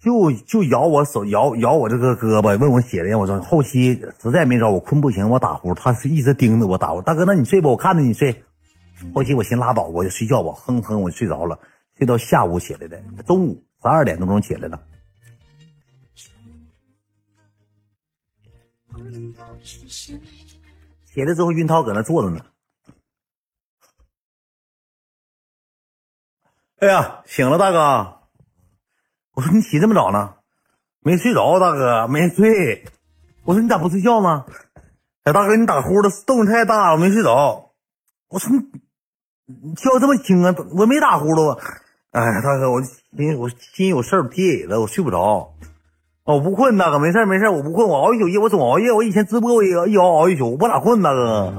[0.00, 7.00] 就就咬我手，咬咬我这个胳膊，问我血的，我说后期实在没招，我困不行，我打呼，他是一直盯着我打呼。
[7.02, 8.42] 大哥，那你睡吧，我看着你睡。
[9.14, 11.56] 后期我寻拉倒，我就睡觉吧，哼哼，我就睡着了，
[11.96, 14.82] 睡到下午起来的，中午十二点多钟起来了。
[21.04, 22.44] 起来之后，云涛搁那坐着呢。
[26.78, 28.18] 哎呀，醒了，大哥。
[29.34, 30.34] 我说你起这么早呢？
[31.02, 32.84] 没睡着，大哥没睡。
[33.44, 34.44] 我说你咋不睡觉呢？
[35.24, 37.70] 哎，大哥，你打呼噜动静太大了，没睡着。
[38.28, 38.60] 我说你。
[39.48, 40.52] 你叫这么轻啊？
[40.76, 41.58] 我没打呼噜啊！
[42.10, 45.54] 哎，大哥，我心我心有事儿贴椅子，我睡不着。
[46.24, 48.90] 我不困，大哥，没事没事，我不困，我熬一宿夜，我总熬夜。
[48.90, 51.54] 我以前直播我也一熬熬一宿，我不咋困，大哥。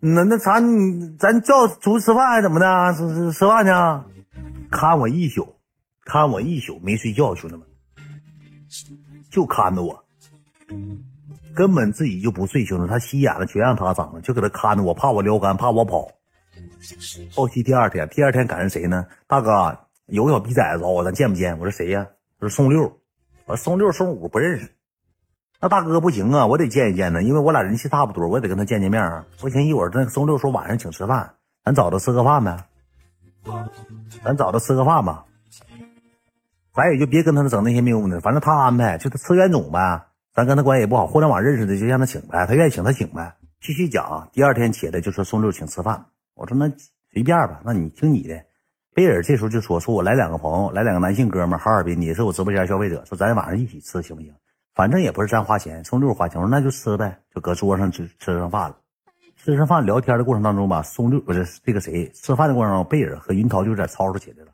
[0.00, 2.94] 那那啥，你咱叫出去吃饭还是怎么的？
[2.94, 4.17] 吃吃吃饭去？
[4.70, 5.56] 看我一宿，
[6.04, 7.66] 看我一宿没睡觉，兄弟们，
[9.30, 10.04] 就看着我，
[11.54, 16.08] 根本自己就不睡，兄弟，他心眼子全让他长了，就搁那看着我，怕我撩干，怕我跑。
[17.34, 19.06] 后期第二天，第二天赶上谁呢？
[19.26, 21.58] 大哥有个小逼崽子找我，咱见不见？
[21.58, 22.06] 我说谁呀？
[22.38, 23.00] 我说宋六。
[23.46, 24.70] 我说宋六、宋五不认识。
[25.60, 29.26] 那大哥不行啊，我得见一见呢，因为我俩人气差不多，我也得跟他见见面啊。
[29.40, 32.67] 不行，一会儿那宋六说晚上请吃饭，咱找他吃个饭呗。
[34.24, 35.24] 咱找他吃个饭吧。
[36.74, 40.06] 咱也就别跟他整那些没用的，反正他安排，就他吃冤种呗。
[40.32, 43.34] 咱跟他关系也不好，互联网认识的就让他请呗，他愿意请他请呗。
[43.60, 46.70] 继续讲，第二天起来就说宋六请吃饭，我说那
[47.12, 48.44] 随便吧，那你听你的。
[48.94, 54.32] 贝尔这时候就说说我来两个朋友，来两个男性哥们，哈尔滨，也是我直播间消费者，说咱晚上一起吃行不行？
[54.74, 58.76] 反正也不是咱花钱，宋六花钱，我说那就吃呗，就搁桌上吃吃上饭了。
[59.38, 64.52] 吃上饭聊天的过程当中吧，宋六不是这个谁吃饭的过程中，贝尔和云涛就有点吵吵起来了。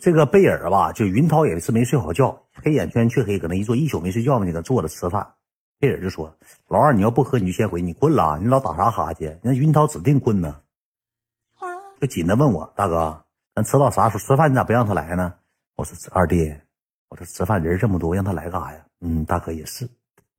[0.00, 5.34] 这个贝尔吧，就云涛也是没睡好觉，黑眼圈黢黑，搁那一坐一宿没睡觉呢，搁那坐着吃饭。
[5.78, 6.32] 贝尔就说
[6.68, 9.38] ：“老二，你要不喝你就先回，你困了，你老打啥哈欠？
[9.42, 10.60] 那云涛指定困呢。”
[12.00, 14.20] 就紧着问我：“大哥，咱吃到啥时候？
[14.20, 15.34] 吃饭你咋不让他来呢？”
[15.76, 16.54] 我说：“二弟，
[17.08, 19.88] 我说吃饭人这么多，让他来干啥呀？”嗯，大哥也是。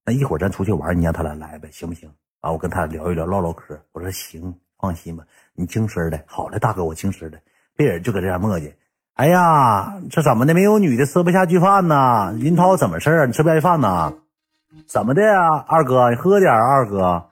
[0.06, 2.10] 那一会儿咱出去玩，你让他俩来呗，行不行？
[2.44, 3.80] 啊，我跟他聊一聊，唠唠嗑。
[3.94, 5.24] 我说行，放心吧，
[5.56, 6.20] 你精神的。
[6.26, 7.40] 好嘞，大哥，我精神的。
[7.78, 8.74] 别人就搁这样磨叽。
[9.14, 10.54] 哎呀，这怎么的？
[10.54, 12.34] 没有女的吃不下去饭呢？
[12.34, 13.28] 林涛怎么事儿？
[13.28, 14.14] 你吃不下去饭呢？
[14.86, 16.10] 怎么的呀，二哥？
[16.10, 17.30] 你喝点啊二哥。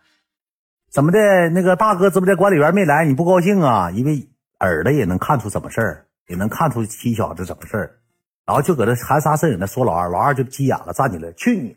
[0.90, 1.20] 怎么的？
[1.50, 3.92] 那个大哥直播间管理员没来，你不高兴啊？
[3.92, 4.30] 因为
[4.62, 8.00] 耳朵也能看出怎么事，也能看出七小子怎么事。
[8.46, 11.76] 然后就搁这含沙射影的说老二，老二就急眼了，站起来，去你！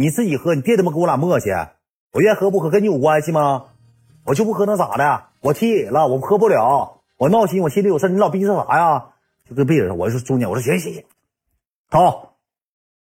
[0.00, 1.68] 你自己喝，你别他妈跟我俩磨叽。
[2.12, 3.66] 我愿喝不喝跟你有关系吗？
[4.24, 5.24] 我就不喝能咋的？
[5.42, 7.02] 我踢野了，我喝不了。
[7.18, 9.08] 我闹心，我心里有事你老逼着啥呀？
[9.46, 11.04] 就跟贝尔，我说中间，我说行行行，
[11.90, 12.38] 好，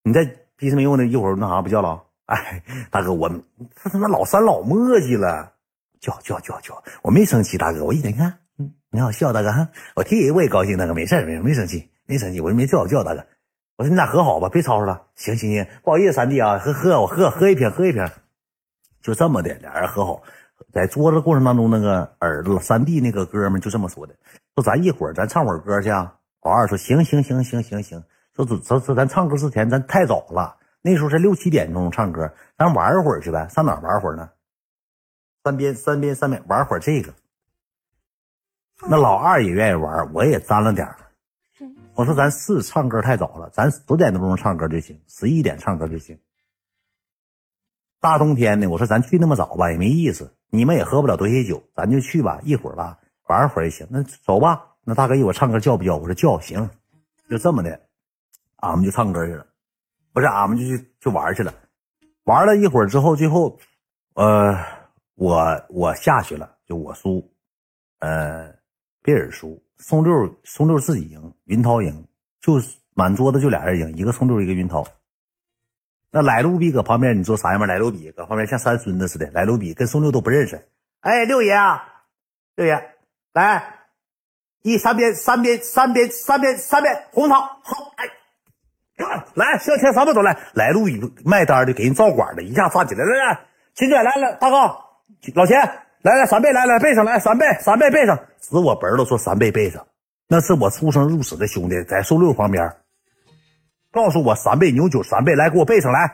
[0.04, 0.24] 你再
[0.56, 2.02] 逼什没用的，一会儿那啥不叫了？
[2.28, 3.30] 哎，大哥，我
[3.76, 5.52] 他他妈老三老磨叽了，
[6.00, 13.26] 叫叫叫叫，我没生气，大哥，我一点看，嗯，你好笑，大哥，我替我也高兴，大哥，没事没事，没生气，没生气，我就没叫叫大哥，
[13.78, 18.10] 我说你俩和好吧，别吵吵了，行行行，不好意思，三弟啊，喝喝我喝喝一瓶喝一瓶，
[19.02, 20.22] 就这么的，俩人和好。
[20.72, 24.16] 在桌子过程当中，那个儿子三弟那个哥们就这么说的
[24.56, 28.04] ：“说咱一会儿咱唱会儿歌去啊。”老二说：“行行行行行行。”
[28.36, 33.48] 说：“说说咱唱歌之前，咱太早了，那时候才六七点钟唱歌，咱玩会儿去呗。
[33.50, 34.30] 上哪玩会儿呢？
[35.44, 37.14] 三边三边三边玩会儿这个。
[38.88, 40.88] 那老二也愿意玩，我也沾了点
[41.96, 46.20] 我说：“咱是唱歌太早了，咱十点多钟唱歌就行，十一点唱歌就行。
[48.02, 53.86] 大冬天的，我说咱去那么早吧也没意思。”你们也喝不了多些酒，咱就去吧，一会儿吧，玩会儿也行。
[53.90, 54.76] 那走吧。
[54.86, 55.98] 那大哥一会儿唱歌叫不叫？
[55.98, 56.70] 我说叫，行，
[57.30, 57.82] 就这么的，
[58.58, 59.46] 俺们就唱歌去了，
[60.14, 61.54] 不是，俺们就去就玩去了。
[62.24, 63.60] 玩了一会儿之后，最后，
[64.14, 64.56] 呃，
[65.16, 67.30] 我我下去了，就我输，
[68.00, 68.55] 呃，
[69.06, 72.08] 贝尔输，宋六宋六自己赢，云涛赢，
[72.42, 72.60] 就
[72.96, 74.84] 满桌子就俩人赢，一个宋六，一个云涛。
[76.10, 77.68] 那来路比搁旁边，你说啥样吧？
[77.68, 79.30] 来路比搁旁边像三孙子似的。
[79.30, 80.68] 来路比跟宋六都不认识。
[81.02, 81.84] 哎，六爷啊，
[82.56, 82.96] 六爷，
[83.32, 83.76] 来，
[84.64, 88.08] 一三边三边三边三边三边红桃好，哎，
[89.36, 90.36] 来向前三步走来。
[90.56, 93.40] 来路比卖单的给人照管的，一下站起来，来来，
[93.76, 94.56] 秦姐来了，大哥，
[95.36, 99.88] 老钱，来来三倍，来来背上来三倍三倍背上，指我本儿都说三倍背上，
[100.28, 102.76] 那是我出生入死的兄弟，在宋六旁边。
[103.92, 106.14] 告诉我三倍牛九，三倍来给我背上来。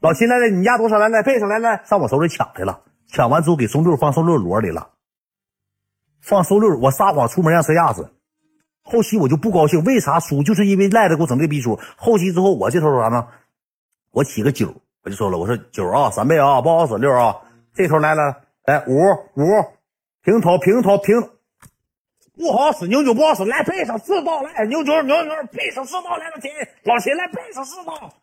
[0.00, 0.98] 老秦来来，你压多少？
[0.98, 2.80] 来来背上来来，上我手里抢去了。
[3.06, 4.90] 抢完之后给松六放松六箩里了。
[6.20, 8.10] 放松六，我撒谎出门让谁压死？
[8.82, 10.42] 后期我就不高兴，为啥输？
[10.42, 11.78] 就是因为赖子给我整这逼出。
[11.96, 13.28] 后期之后我这头啥呢？
[14.10, 14.74] 我起个九，
[15.04, 17.36] 我就说了，我说九啊，三倍啊，不好使六啊。
[17.72, 18.94] 这头来了，来五
[19.34, 19.64] 五
[20.22, 21.30] 平头平头平。
[22.36, 26.50] 不好使，牛酒不好使，来背上四道，来牛酒牛牛背上四道，来老秦
[26.84, 28.14] 老秦来背上四道，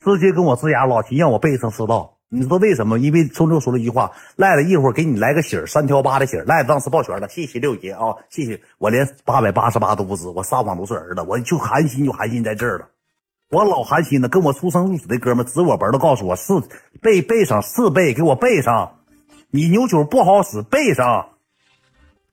[0.00, 2.98] 直接跟我呲牙，老秦让我背上四道，你知道为什么？
[2.98, 12.88] 因为周六说了一句话，赖了一会儿给你来个喜儿，三挑八的喜儿，赖子当时抱拳了，谢谢六爷啊，谢谢，我连八百八十八都不值，我撒谎都是儿子，我就寒心就寒心在这儿了，
[13.50, 16.62] 我老寒心了，跟我出生入死的哥们指我脖都告诉我四
[17.02, 19.00] 背背上四倍，给我背上，
[19.54, 21.28] 你牛九不好使，背上。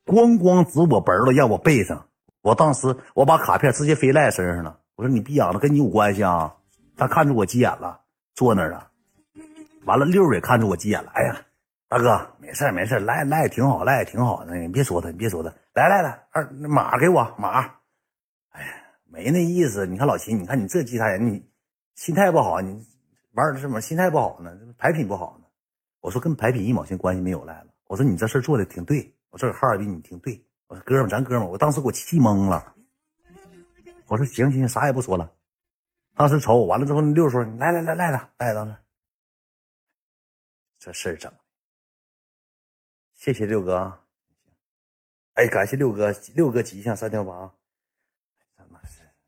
[0.07, 2.07] 咣咣指我本了，让我背上。
[2.41, 4.79] 我当时我把卡片直接飞赖身上了。
[4.95, 6.55] 我说你逼养的跟你有关系啊？
[6.97, 8.01] 他看着我急眼了，
[8.33, 8.89] 坐那儿了。
[9.85, 11.11] 完了，六也看着我急眼了。
[11.13, 11.39] 哎呀，
[11.87, 14.55] 大哥，没事没事赖赖也挺好，赖也挺好的。
[14.55, 15.53] 你别说他，你别说他。
[15.75, 17.59] 来来来，二马给我马。
[18.49, 18.73] 哎呀，
[19.05, 19.85] 没那意思。
[19.85, 21.45] 你看老秦，你看你这其他人，你
[21.93, 22.83] 心态不好，你
[23.33, 24.51] 玩什么心态不好呢？
[24.79, 25.37] 牌品不好。
[26.01, 27.67] 我说跟白品一毛钱关系没有赖了。
[27.87, 29.15] 我说你这事做的挺对。
[29.29, 32.75] 我这哈尔滨，你挺对，我说哥们，咱哥们，我当时给我气懵了。
[34.07, 35.31] 我说行行行，啥也不说了。
[36.15, 38.75] 当时瞅我完了之后，六叔，来来来来来来，当时
[40.79, 41.31] 这事儿整，
[43.13, 43.97] 谢谢六哥。
[45.35, 47.53] 哎，感谢六哥，六哥吉祥三条八。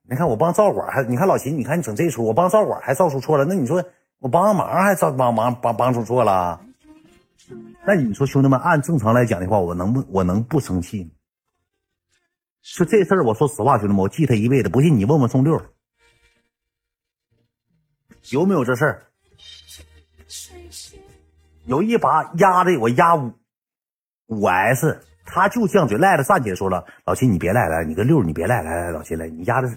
[0.02, 3.82] 你看我帮赵管还，你看老秦，你看你整这出，我帮赵管还造出错了，那你说
[4.24, 6.66] 我帮个忙还造帮忙帮帮出错了？
[7.86, 11.10] 那你说兄弟们，按正常来讲的话，我能不我能不生气吗？
[12.62, 14.70] 就这事儿，我说实话，兄弟们，我记他一辈子。
[14.70, 15.62] 不信你问问宋六，
[18.32, 19.08] 有没有这事儿？
[21.66, 23.34] 有一把压的我压五
[24.28, 26.24] 五 S，他就犟嘴赖了。
[26.24, 29.68] 站起来说了：“老秦，你别赖了，你跟六你别赖，来来，老秦来，你压的。”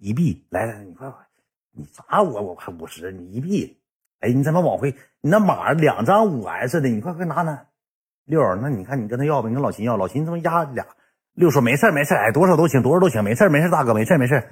[0.00, 1.26] 一币，来来，你快快，
[1.76, 3.78] 你砸我，我还五十，你一币，
[4.20, 4.94] 哎，你怎么往回？
[5.20, 7.66] 你那码两张五 S 的，你快快拿拿。
[8.24, 10.86] 六，那你看你跟他要吧，你跟老秦要，老秦他妈压俩。
[11.34, 14.48] 六说没事没事，哎，多少都行，多少都行，没事没事，大哥没事没事。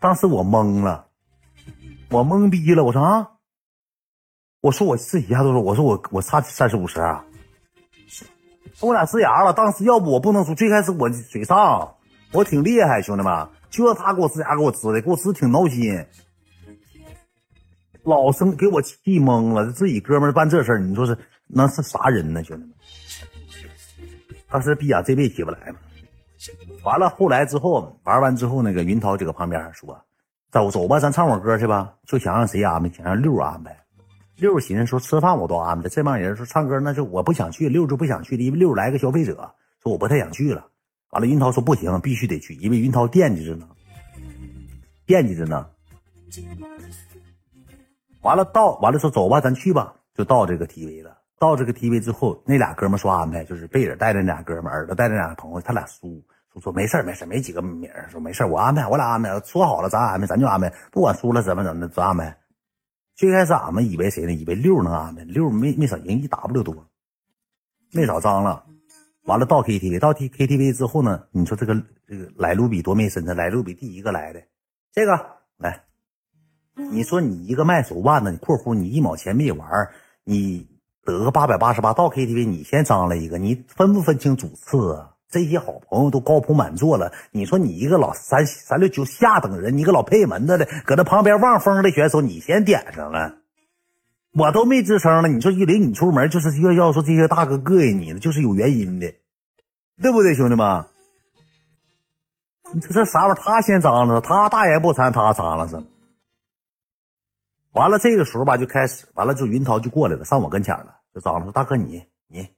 [0.00, 1.06] 当时我懵了，
[2.10, 3.30] 我懵逼了，我说啊，
[4.60, 5.60] 我说我自己压多少？
[5.60, 7.24] 我说我我差三十五十啊，
[8.80, 9.54] 我俩呲牙了。
[9.54, 11.94] 当时要不我不能输，最开始我嘴上
[12.32, 13.48] 我挺厉害，兄弟们。
[13.70, 16.06] 就他给我呲牙给我呲的，给我呲挺闹心，
[18.04, 19.72] 老生给我气懵了。
[19.72, 22.72] 自己哥们儿办这事儿，你说是那是啥人呢，兄弟们？
[24.48, 25.78] 当时逼啊，这辈子起不来嘛。
[26.84, 29.98] 完了，后来之后玩完之后，那个云涛就搁旁边说
[30.52, 33.76] ：“走走吧，咱唱会歌去吧。”就想让谁安排，想让六安排。
[34.36, 40.66] 六寻思说吃饭我都安排，这帮人说唱歌那就我不想去，六就不想去的，因为六来个消费者，说我不太想去了。
[41.10, 43.66] 完了，云涛说不行，必须得去，因为云涛惦记着呢，
[45.06, 45.66] 惦记着呢。
[48.24, 51.18] 完了到完了说走吧，咱去吧，就到这个 TV 了。
[51.38, 62.38] 到这个 TV 之后，那俩哥们说安排，就是贝尔带着那俩哥们，耳朵带着俩朋友，他俩输，说说没事没事没几个名说没事我安排，我俩安排，说好了咱安排，咱就安排，不管输了怎么怎么的，咱安排。
[63.14, 64.32] 最开始俺们以为谁呢？
[64.32, 66.86] 以为六能安排，六没没少赢一 W 多，
[67.92, 68.64] 没少张了。
[69.24, 71.24] 完了到 KTV，到 T KTV 之后呢？
[71.30, 71.74] 你说这个
[72.06, 74.42] 这个莱卢比多没身材，莱卢比第一个来的，
[74.92, 75.12] 这个，
[76.76, 79.68] 你说你一个卖手腕的，你括弧你一毛钱没玩，
[80.24, 80.66] 你
[81.04, 85.10] 得个八百八十八，到 KTV 你先张了一个，你分不分清主次啊？
[85.30, 93.36] 这些好朋友都高朋满座了，你说你一个老三三六九下等人，你个老配门子的，搁那旁边望风的选手，你先点上了。
[94.32, 99.12] 我都没吱声了，你说一领你出门，就是要要说这些大哥膈应你的，就是有原因的，
[100.02, 100.84] 对不对，兄弟们？
[102.72, 103.34] 你这这啥玩意儿？
[103.34, 105.82] 他先张了，他大言不惭，他张了是。
[107.74, 112.48] 完了，这个时候吧，就开始完了，就云涛就过来了，上我跟前了，就张了说：“大哥，你你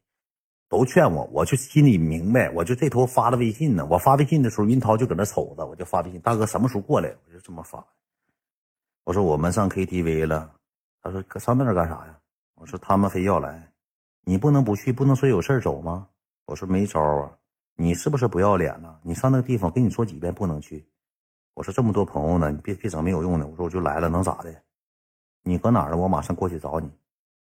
[0.68, 3.86] 都劝我，我就心里明白，我就这头发了微信呢。
[3.90, 7.08] 我发微信的时候，云涛就搁那瞅着，我就发微信，大哥什么时候过来？
[7.26, 7.82] 我就这么发。
[9.04, 10.52] 我说我们上 KTV 了。”
[11.02, 12.18] 他说：“搁上那儿干啥呀？”
[12.56, 13.70] 我说：“他们非要来，
[14.22, 16.08] 你不能不去，不能说有事儿走吗？”
[16.44, 17.30] 我说：“没招啊，
[17.76, 19.00] 你是不是不要脸了？
[19.02, 20.86] 你上那个地方，跟你说几遍不能去。”
[21.54, 24.52] 我说：“这么多朋友呢，你别别整没有用的。”我说：“我就来了，能咋的？
[25.46, 25.96] 你搁哪儿呢？
[25.96, 26.90] 我马上过去找你。”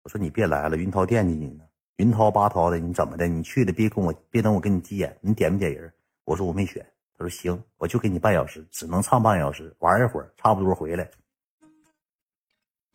[0.05, 1.64] 我说：“你别来了，云涛惦记你呢。
[1.96, 3.27] 云涛八涛的，你怎么的？
[3.27, 5.16] 你去了别跟我，别等我跟你急眼。
[5.22, 5.92] 你点没点人？”
[6.24, 11.09] 我说：“我没选。”他说：“行，我就给你半小时，只能唱半小时，玩一会儿，差不多回来。”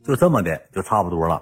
[0.04, 1.42] 就这么的，就差不多了。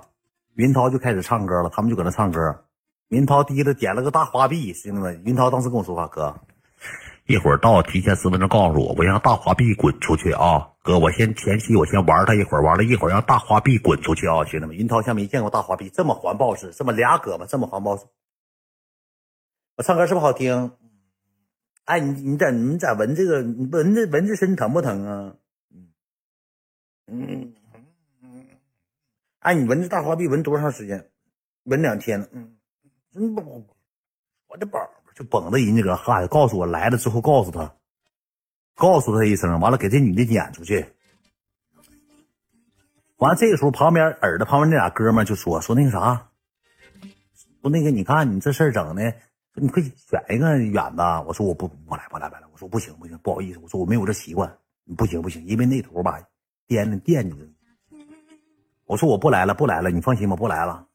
[0.53, 2.65] 云涛就开始唱歌了，他们就搁那唱歌。
[3.09, 6.33] 云涛提了点了个大花臂，兄弟们，云涛当时跟我说话：“哥，
[7.31, 10.73] 一会儿到提前十分钟告诉我，我让大花臂滚出去啊！
[10.83, 14.43] 哥，我先前期我先玩他一会儿，完了一会儿让大花臂滚出去啊！
[14.43, 18.03] 兄弟们，云涛像没见过大花臂这么环抱式，这么俩胳膊这么环抱式。
[19.77, 20.73] 我唱歌是不是好听？
[21.85, 23.41] 哎，你你咋你咋闻这个？
[23.41, 25.35] 你闻这闻这身疼不疼啊？
[25.73, 25.87] 嗯
[27.07, 27.53] 嗯。
[29.39, 31.09] 哎，你闻这大花臂闻多长时间？
[31.63, 32.27] 闻两天了。
[32.33, 32.57] 嗯，
[33.13, 33.65] 真不，
[34.47, 34.79] 我的宝
[35.15, 37.75] 就绷着人家搁哈，告诉我来了之后告诉他，
[38.75, 40.85] 告诉他一声，完了给这女的撵出去。
[43.17, 46.29] 完了这个时候旁边耳朵旁边那俩哥们就说说那个啥，
[47.61, 49.13] 说那个你看你这事儿整的，
[49.53, 51.21] 你快选一个远的。
[51.23, 54.57] 我说我不不来不来不来，我说不行不行，不好意思，我说我没有这习惯，
[54.97, 56.19] 不行不行，因为那头吧
[56.67, 57.45] 惦着惦记着。
[58.85, 60.87] 我说我不来了，不来了，你放心吧，不来了。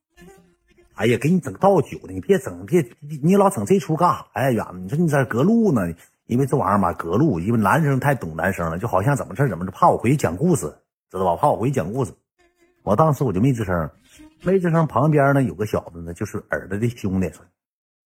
[0.97, 2.82] 哎呀，给你整倒酒的，你别整，别
[3.22, 4.51] 你老整这出干啥呀？
[4.51, 5.82] 远，你说你在隔路呢？
[6.24, 10.62] 因为这玩意儿嘛，隔路，因为男生太懂男生了，就好像怎么事怎么着，怕我回去讲故事，
[11.11, 11.36] 知道吧？
[11.36, 12.12] 怕我回去讲故事。
[12.82, 13.90] 我当时我就没吱声，
[14.42, 14.86] 没吱声。
[14.86, 17.30] 旁边呢有个小子呢，就是耳朵的兄弟，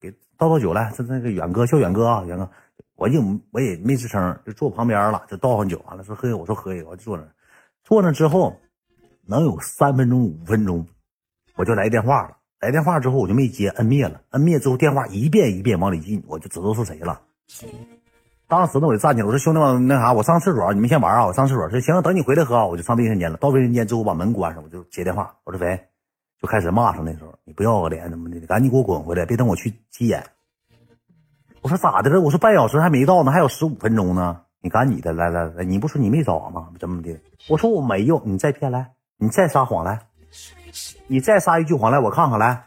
[0.01, 0.93] 给倒倒酒来。
[0.97, 2.51] 这那个远哥叫远哥啊，远哥，
[2.97, 3.23] 我就
[3.53, 7.23] 我也没吱声，就坐旁边了，就倒上酒，完了说喝，我说喝一个，我就坐那，
[7.85, 8.59] 坐那之后。
[9.27, 10.85] 能有三分钟五分钟，
[11.55, 12.37] 我就来电话了。
[12.61, 14.21] 来电话之后我就没接，摁灭了。
[14.31, 17.23] 摁灭之后电话一遍一遍往里进，我就知道是谁了。
[18.47, 21.71] 当时呢我就站起来，我说兄弟们那啥，我上厕所，你们先玩啊，我上厕所。
[21.71, 23.39] 说行，等你回来喝，我就上卫生间了。
[23.39, 25.35] 到卫生间之后把门关上，我就接电话。
[25.45, 25.81] 我说喂，
[26.39, 27.05] 就开始骂上。
[27.05, 30.23] 那时候你不要个脸怎么的，赶紧给我滚回来，别等我去急眼。
[31.63, 32.21] 我说咋的了？
[32.21, 34.43] 我说半小时还没到呢，还有十五分钟呢。
[34.61, 36.69] 你赶你的，来来来，你不说你没找吗？
[36.79, 37.19] 怎么的？
[37.49, 40.10] 我说我没有，你再骗来，你再撒谎来。
[41.07, 42.67] 你再撒一句谎来，我看看来。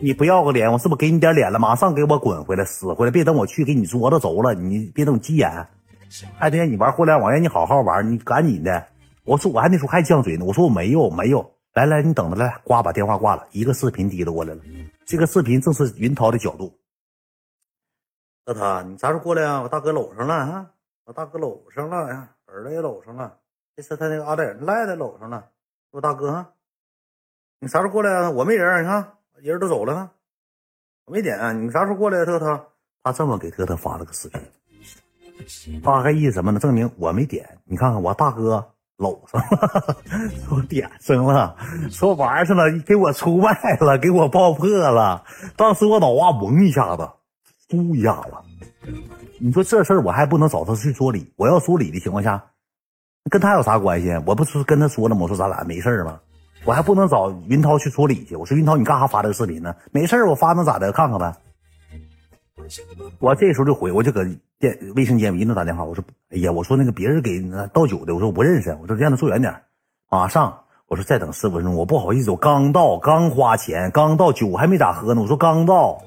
[0.00, 1.58] 你不要个脸，我是不是给你点脸了？
[1.58, 3.10] 马上给我滚回来，死回来！
[3.10, 5.68] 别等我去给你捉到走了，你别等急眼。
[6.38, 8.86] 哎，对，你玩互联网，让你好好玩，你赶紧的。
[9.24, 11.54] 我说我还那时候还犟嘴呢，我说我没有没有。
[11.74, 14.60] 来来，你等着来，挂把电话挂了，一个视频滴溜过来了。
[15.06, 16.78] 这个视频正是云涛的角度。
[18.44, 19.62] 特特，你啥时候过来啊？
[19.62, 20.70] 我大哥搂上了啊！
[21.04, 23.38] 我大哥搂上了呀，儿子也搂上了。
[23.74, 25.48] 这次他那个阿德赖的搂上了。
[25.90, 26.50] 我大哥啊。
[27.62, 28.28] 你啥时候过来啊？
[28.28, 30.10] 我没人，你看人都走了，
[31.04, 31.52] 我没点啊。
[31.52, 32.60] 你啥时候过来，特特？
[33.04, 36.58] 他这么给特特发了个视频，大概意思什么呢？
[36.58, 37.48] 证明我没点。
[37.64, 39.96] 你看看我大哥搂上了，
[40.50, 41.56] 我点上了，
[41.88, 45.24] 说玩上了，给我出卖了，给我爆破了。
[45.56, 47.08] 当时我脑瓜嗡一下子，
[47.70, 48.90] 呼一下子。
[49.38, 51.32] 你说这事儿我还不能找他去说理？
[51.36, 52.44] 我要说理的情况下，
[53.30, 54.20] 跟他有啥关系？
[54.26, 55.22] 我不是跟他说了吗？
[55.22, 56.18] 我说咱俩没事吗？
[56.64, 58.36] 我还不能找云涛去处理去。
[58.36, 59.74] 我说云涛，你干啥发这个视频呢？
[59.90, 60.92] 没事我发能咋的？
[60.92, 61.34] 看看呗。
[63.18, 64.24] 我这时候就回，我就搁
[64.58, 65.82] 电卫生间，我一直打电话。
[65.82, 67.42] 我说，哎呀，我说那个别人给
[67.72, 69.62] 倒酒的，我说我不认识，我说让他坐远点，
[70.08, 70.58] 马上。
[70.88, 75.22] 我说再等十五分钟，我不好意思，我刚到，刚花钱，刚到，酒还没咋喝呢。
[75.22, 76.02] 我说刚到。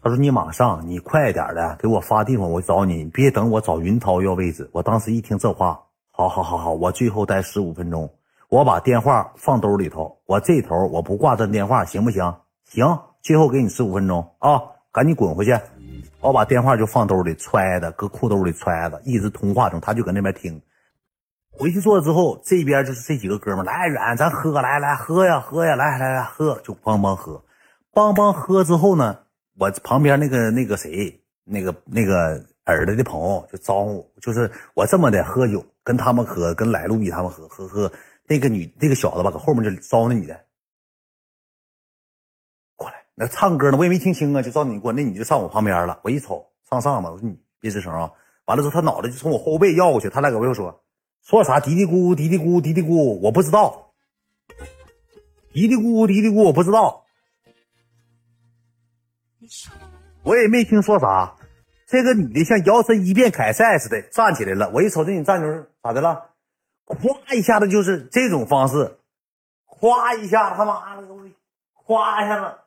[0.00, 4.70] 他说你马上，你快点的，给我发地方，我找你，别等我找云涛要位置。
[4.72, 5.80] 我当时一听这话，
[6.12, 8.08] 好好好好，我最后待十五分钟。
[8.48, 12.34] 我把电话放兜里头，我这头我不挂这电话，行不行？
[12.64, 15.54] 行，最后给你十五分钟啊，赶紧滚回去。
[16.20, 20.62] 我把电话就放兜里揣着，搁裤兜里揣着，一直通话中，他就搁那边听。
[21.50, 27.44] 回去坐了之后，这边就是这几个哥们来远，咱喝，来来喝呀喝呀，来来来喝，就帮帮喝，
[27.92, 29.18] 帮帮喝之后呢，
[29.58, 37.92] 我旁边那个那个谁，那个那个儿子的朋友就招呼，就是我这么的喝酒，跟他们喝，跟来路比他们喝，喝喝。
[38.28, 40.44] 那个女，那个小子吧，搁后面就招那女的
[42.76, 43.06] 过来。
[43.14, 44.92] 那唱歌呢，我也没听清啊，就招你过。
[44.92, 48.12] 那女的上我旁边了，我一瞅上上吧，我说你别吱声啊。
[48.44, 50.84] 完了之后，他脑袋就从我后背绕过去，他俩搁背后说
[51.22, 53.92] 说啥嘀嘀咕咕嘀嘀咕嘀嘀咕，我不知道。
[55.52, 57.06] 嘀嘀咕咕嘀嘀咕，我不知道。
[60.22, 61.34] 我也没听说啥。
[61.86, 66.34] 这个女的像摇身一变凯撒似的站起来了，我一瞅这女站就是咋的了？
[66.88, 68.98] 咵一下子就是这种方式，
[69.66, 71.02] 咵一下他妈的，
[71.86, 72.58] 咵一下子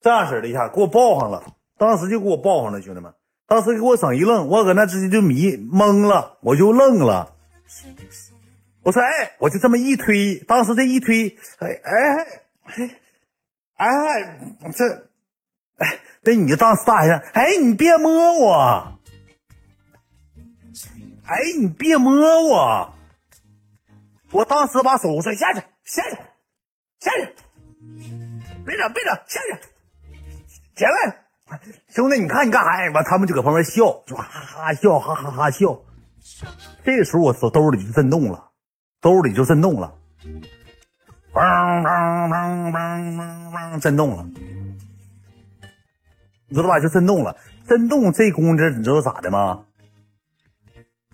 [0.00, 1.42] 这样式的，一下给我抱上了，
[1.76, 3.12] 当时就给我抱上了，兄弟们，
[3.46, 7.34] 当时给我整一愣，我搁那直接就迷懵了，我就愣了，
[8.82, 11.92] 我说哎，我就这么一推，当时这一推，哎哎
[12.64, 14.40] 哎哎，
[14.74, 14.84] 这
[15.76, 18.98] 哎，这你就当时大下，哎，你别摸我，
[21.26, 22.95] 哎，你别摸我。
[24.32, 26.16] 我当时把手我说下去下去
[26.98, 27.34] 下去，
[28.64, 29.58] 别整别整下去，
[30.74, 31.20] 起来，
[31.88, 32.90] 兄弟你看你干啥呀？
[32.92, 35.78] 完他们就搁旁边笑，就哈哈笑哈哈哈笑。
[36.84, 38.50] 这时候我手兜里就震动了，
[39.00, 39.94] 兜里就震动了，
[41.32, 44.26] 嗡嗡嗡嗡嗡震动了，
[46.48, 46.80] 你知道吧？
[46.80, 47.36] 就震动了，
[47.68, 49.65] 震动这功夫你知道咋的吗？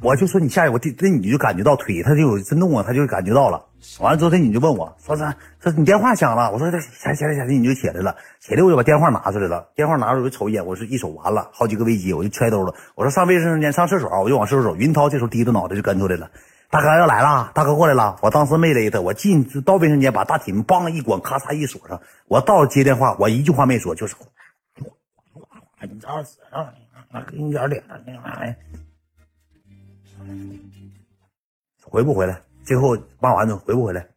[0.03, 3.65] 我就说你下去，我这这你就感觉到腿，他就有震动啊，他就感觉到了。
[4.01, 5.35] 完了之后，这你就问我说：“啥？
[5.61, 9.69] 说你电话响了。”我说：“起来起来起来！”你就起来了，起来我就把电话拿出来了。
[9.77, 12.75] 电话拿出来我就瞅一眼，我是一手完了，好几个危机，我就揣兜了。
[12.97, 14.77] 我说上卫生间上厕所，我就往厕所走。
[14.77, 16.31] 云涛这时候低着脑袋就跟出来了，
[16.69, 18.17] 大哥要来了，大哥过来了。
[18.23, 22.01] 我当时没勒他，我进到卫生间把大铁门梆一关，咔嚓一锁上。
[22.27, 24.17] 我到接电话，我一句话没说，就是
[25.81, 26.73] 你找死啊！
[27.31, 28.57] 给你点脸，那玩意儿。
[31.85, 32.43] 回不回来？
[32.65, 34.09] 最后骂完之后回不回来？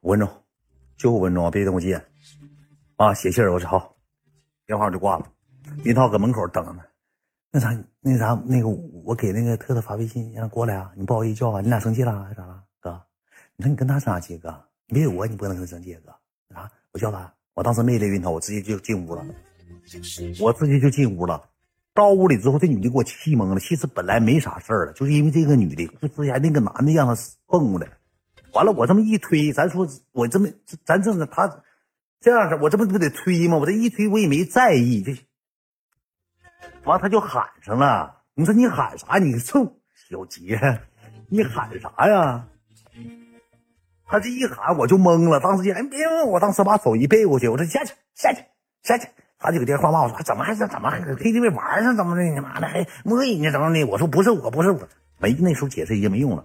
[0.00, 0.28] 五分钟，
[0.96, 1.50] 就五分钟！
[1.50, 2.04] 别等我急眼
[2.96, 3.14] 啊！
[3.14, 3.96] 写信儿，我说好，
[4.66, 5.32] 电话我就挂了。
[5.84, 6.82] 林涛搁门口等着呢。
[7.50, 7.68] 那啥，
[8.00, 10.92] 那啥，那个我给那个特特发微信让他过来啊！
[10.96, 11.60] 你不好意思叫啊？
[11.60, 13.02] 你俩生气了还是咋了，哥？
[13.56, 14.62] 你说你跟他生啥气，哥？
[14.88, 16.14] 没有我，你不能跟他生气，哥？
[16.54, 16.70] 啥？
[16.92, 19.24] 我叫他，我当时没理云涛，我直接就进屋了，
[20.40, 21.48] 我直接就进屋了。
[21.94, 23.60] 到屋里之后，这女的给我气懵了。
[23.60, 27.14] 其实本来没啥事儿了，就是因为这个女的，之前那个男的让她
[27.46, 27.86] 蹦的，
[28.54, 30.48] 完了我这么一推，咱说我这么
[30.84, 31.62] 咱这么他
[32.20, 33.58] 这样式，我这不不得推吗？
[33.58, 35.16] 我这一推我也没在意，这
[36.84, 38.22] 完他就喊上了。
[38.34, 39.18] 你说你喊啥？
[39.18, 40.80] 你臭小杰，
[41.28, 42.48] 你喊啥呀？
[44.06, 48.44] 他这一喊我就懵了，当时就哎别问我，当时把手一背过去，我说下去下去
[48.82, 49.08] 下去。
[49.42, 52.22] 他就搁电话骂我说怎么还是怎么还搁 KTV 玩上怎么的？
[52.22, 53.84] 你妈的还摸人家怎么的？
[53.84, 54.88] 我说不是我不是我，
[55.18, 56.44] 没那时候解释已经没用了。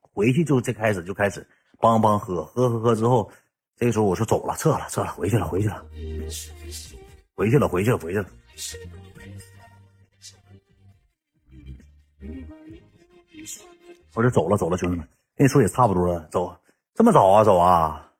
[0.00, 1.46] 回去就这开始就开始
[1.80, 3.32] 帮帮喝喝喝喝之后，
[3.78, 5.82] 这时候我说走了撤了撤了回去了回去了
[7.34, 8.26] 回去了回去了回去了。
[14.14, 16.54] 我说走了走了兄弟们，那时候也差不多了，走
[16.94, 18.10] 这么早啊走啊。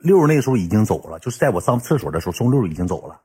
[0.00, 3.20] 六那时候已经走了，就是在我上厕所的时候，中六已经走了。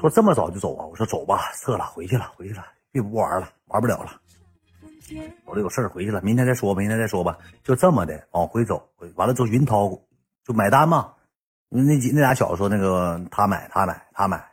[0.00, 0.86] 说这么早就走啊？
[0.86, 4.20] 我说走吧，撤了，回去了，回去了，别不玩了，玩不了了。
[5.44, 7.38] 我这有事儿回去了，明天再说吧，明天再说吧。
[7.62, 9.88] 就这么的往回走，完了之后云涛
[10.44, 11.12] 就买单嘛。
[11.68, 14.44] 那几那俩小子说那个他买他买他买，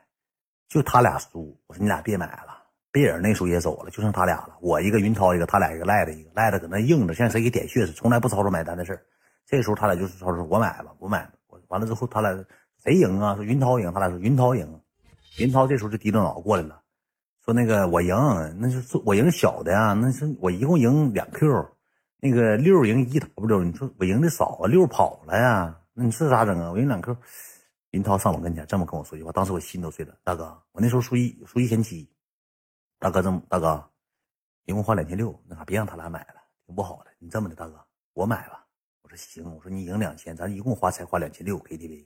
[0.67, 1.57] 就他俩输。
[1.67, 2.57] 我说你俩别买了。
[2.91, 4.57] 贝尔那时候也走了，就剩他俩了。
[4.61, 9.01] 我一个云涛一个，他俩一个赖的一个赖的搁那硬着，像谁给点穴似，从来不操作买单的事儿。
[9.45, 11.31] 这时候他俩就是操作，我买了，我买了，
[11.67, 12.33] 完了之后他俩
[12.83, 13.35] 谁赢啊？
[13.35, 14.81] 说云涛赢，他俩说云涛赢。
[15.37, 16.81] 云涛这时候就低着脑过来了，
[17.45, 18.15] 说那个我赢，
[18.59, 21.69] 那是我赢小的呀，那是我一共赢两 Q，
[22.19, 26.71] 那个六赢一 W，你说我赢的少啊，六跑了呀，那你是咋整啊？
[26.71, 27.15] 我赢两 Q。
[27.91, 32.07] 云涛上我跟前这么跟我说句话，当时我心都碎了，大哥，我那时候输一输一千七。
[32.99, 33.83] 大哥，这么大哥，
[34.65, 37.11] 一共花两千六，那啥，别让他俩买了，挺不好的。
[37.17, 38.59] 你这么的，大哥，我买了。
[39.01, 42.05] 我说行，我说你赢两千，咱一共花才花两千六 KTV。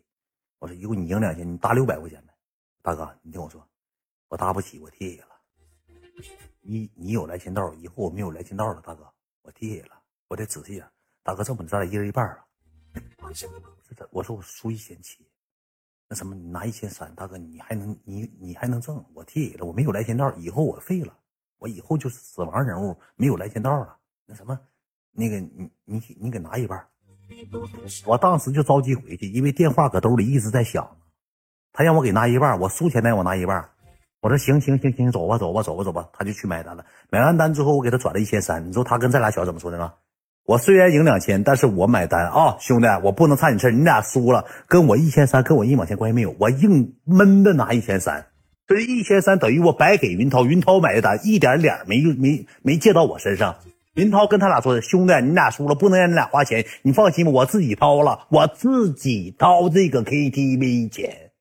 [0.64, 2.34] 我说一共你赢两千，你搭六百块钱呗。
[2.82, 3.68] 大哥，你听我说，
[4.30, 5.28] 我搭不起，我贴了。
[6.62, 9.06] 你你有来钱道，以后我没有来钱道了，大哥，
[9.42, 10.90] 我贴了，我得仔细啊。
[11.22, 12.46] 大哥，这么的，咱俩一人一半啊。
[14.12, 15.30] 我说我输一千七。
[16.08, 19.06] 那什么，你拿一千三，大哥，你还能你你还能挣？
[19.14, 21.14] 我贴了，我没有来钱道，以后我废了，
[21.58, 24.00] 我以后就是死亡人物，没有来钱道了。
[24.26, 24.58] 那什么，
[25.12, 26.90] 那个你你你给拿一半，
[28.06, 30.88] 我当时就着急回去，因为电话搁兜里一直在响，
[31.72, 33.70] 他让我给拿一半，我输钱让我拿一半，
[34.22, 36.86] 我说行行行行，走吧走吧走吧走吧，他就去买单了。
[37.10, 39.94] 买完单之后，我给他转了一千三，你说他跟这俩小子怎么说的吗？
[40.46, 42.28] 我虽然赢两千，但是我买单。
[42.28, 48.28] 啊，兄弟，我不能差你事你俩输了，跟我一千三，跟我一毛钱关系没有，我硬闷的拿一千三，
[48.68, 53.56] 这一千三等于我白给云涛，云涛买的单，一点脸没没没借到我身上。
[53.94, 61.32] 林涛跟他俩说的，兄弟，你俩输了，不能让你俩花钱，你放心吧，我自己掏了，我自己掏这个 KTV 钱。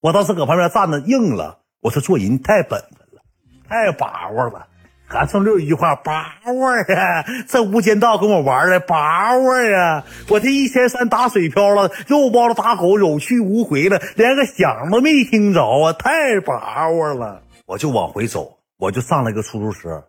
[0.00, 3.22] 我当时搁旁边站着硬了，我说做人太本分了，
[3.68, 4.66] 太把握了。
[5.06, 7.24] 还剩六一句话，把握呀！
[7.46, 10.04] 这无间道跟我玩的，把握呀！
[10.30, 15.92] 我这一千三打水漂了，肉包子打狗，有去无回了，连个响都没听着啊！
[15.92, 17.42] 太把握了！
[17.66, 20.02] 我就往回走，我就上了一个出租车，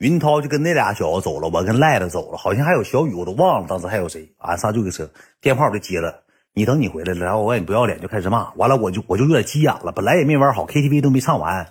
[0.00, 4.26] 云涛就跟那俩小子走了，我跟赖子走了，好像还有小雨，我都忘了当时还有谁。
[4.38, 5.10] 俺仨就个车，
[5.42, 6.22] 电话我就接了，
[6.54, 11.66] 你等你回来了，然后我你不要脸就开始骂，完了我就我就有点急眼了，本来也没玩好，KTV 都没唱完。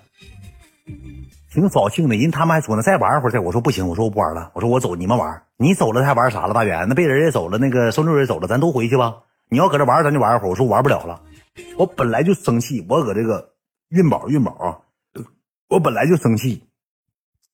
[1.51, 3.39] 挺扫兴的，人他们还说呢，再玩一会儿再。
[3.39, 5.41] 我说不行，我说我不玩了，我说我走，你们玩。
[5.57, 6.53] 你走了还玩啥了？
[6.53, 9.23] 大元，那被人也走了，那个孙六也走了，咱都回去吧。
[9.49, 10.49] 你要搁这玩，咱就玩一会儿。
[10.51, 11.19] 我说玩不了了，
[11.77, 13.49] 我本来就生气，我搁这个
[13.89, 14.83] 运宝运宝，
[15.67, 16.61] 我本来就生气，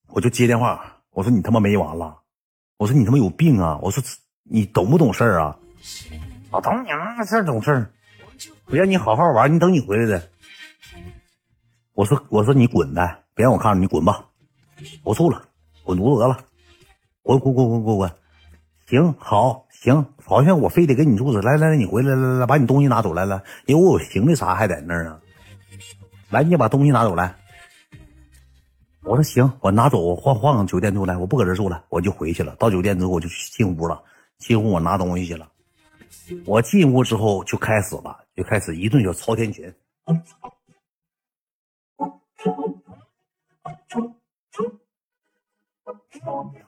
[0.08, 2.18] 我就接电话，我说你他妈没完了，
[2.78, 4.02] 我说你他妈有病啊，我说
[4.42, 5.58] 你懂不懂事儿啊？
[6.50, 7.90] 我懂你妈事儿懂事儿，
[8.66, 10.30] 我让你好好玩，你等你回来的。
[11.92, 13.22] 我说我说你滚呗。
[13.34, 14.24] 别让我看着你滚吧，
[15.02, 15.42] 我住了，
[15.84, 16.38] 滚犊子得了，
[17.20, 18.10] 滚滚滚滚滚滚，
[18.86, 21.42] 行好行，好像我非得跟你住着。
[21.42, 25.20] 来来来，你回来来来，把你东西拿走来来，因为我有行李啥还在那儿呢。
[26.30, 27.36] 来，你把东西拿走来。
[29.06, 32.56] 我说行，我拿走我换换个酒店住来，我不搁这住了，我就回去了。
[32.56, 34.02] 到酒店之后我就进屋了，
[34.38, 35.48] 进屋我拿东西去了。
[36.44, 39.72] 我进屋之后就开始了，就开始一顿小朝天拳。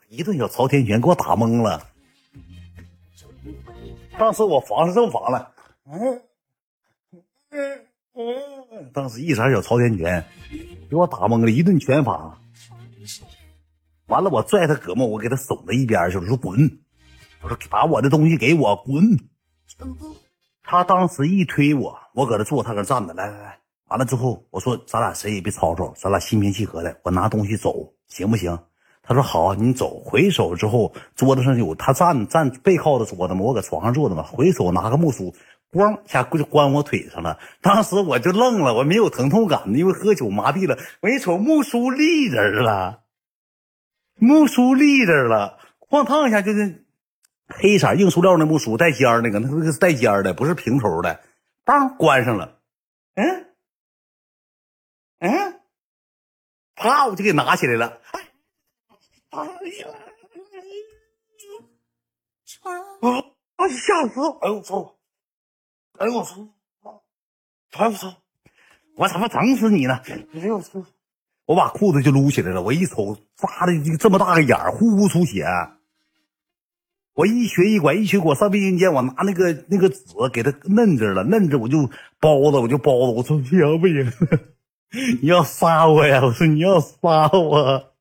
[0.09, 1.85] 一顿小朝天拳给我打懵了，
[4.17, 5.53] 当时我防是这么防了，
[5.87, 6.23] 嗯
[7.51, 7.85] 嗯
[8.15, 10.25] 嗯，当时一闪小朝天拳
[10.89, 12.39] 给我打懵了，一顿拳法，
[14.07, 16.79] 完了我拽他胳膊，我给他耸到一边去了，说滚，
[17.43, 19.19] 我说把我的东西给我滚，
[20.63, 23.59] 他当时一推我，我搁这坐，他搁站着，来来来。
[23.89, 27.01] 完了之后，我说咱俩谁也别吵吵，咱俩心平气和的。
[27.05, 28.59] 我拿东西走，行不行？
[29.03, 30.01] 他说好，你走。
[30.01, 34.23] 回首之后，桌子上有他站站背靠着桌子嘛，我搁床上坐着嘛。
[34.23, 35.35] 回手拿个木梳，
[35.71, 37.39] 咣一下就关我腿上了。
[37.61, 40.79] 当时我就愣了，我没有疼痛感，因为喝酒麻痹了。
[41.01, 43.03] 我一瞅木梳立着了，
[44.15, 45.59] 木梳立着了，
[45.89, 46.85] 哐当一下就是
[47.47, 51.21] 黑色硬塑料那木梳带尖儿那个，那个是带尖的，不是平头的。
[51.65, 52.59] 当关上了，
[53.15, 53.47] 嗯
[55.21, 55.61] 嗯，
[56.75, 58.01] 啪我就给拿起来了。
[58.13, 58.21] 哎
[59.81, 59.89] 呀！
[63.01, 63.09] 啊！
[63.57, 63.69] 啊！
[63.69, 64.21] 吓死！
[64.41, 64.98] 哎呦我操！
[65.99, 66.49] 哎呦我操！
[67.73, 68.15] 哎呦我操！
[68.97, 70.01] 我他妈整死你呢！
[70.35, 70.85] 哎呦我操！
[71.45, 75.45] 我把裤子就撸起来了，我一瞅，扎的这么大个眼儿，呼呼出血。
[77.15, 81.91] 我一瘸一拐，一瘸拐上卫生间，我拿那个那个纸给他嫩着了，嫩着我就
[82.21, 83.11] 包着，我就包着。
[83.11, 84.13] 我说不行不行，
[85.21, 86.23] 你要杀我呀！
[86.25, 87.95] 我说你要杀我。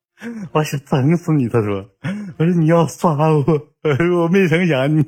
[0.51, 1.47] 我想整死你！
[1.47, 1.91] 他说
[2.39, 3.43] ：“我说你要杀我，
[4.19, 5.05] 我没成想你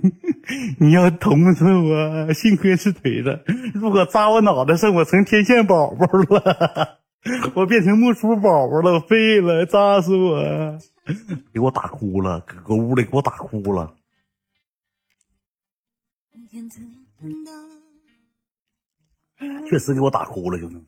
[0.80, 3.43] 你要捅死我，幸亏是腿子，
[3.74, 6.99] 如果扎我脑袋上，我成天线宝宝了，
[7.55, 10.78] 我变成木梳宝宝了，废了，扎死我！
[11.51, 13.95] 给我打哭了，搁屋里给我打哭了。
[19.68, 20.86] 确实给我打哭了，兄弟。”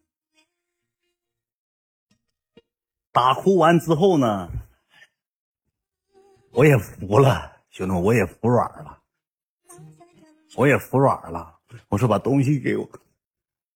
[3.11, 4.49] 打哭完之后呢，
[6.51, 8.99] 我也服了，兄弟们，我也服软了，
[10.55, 11.59] 我也服软了。
[11.89, 12.89] 我说把东西给我，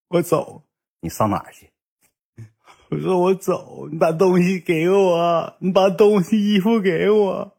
[0.08, 0.62] 我走，
[1.00, 1.70] 你上哪去？
[2.88, 7.56] 我说我走，你把东西给我，你把东西衣服给我，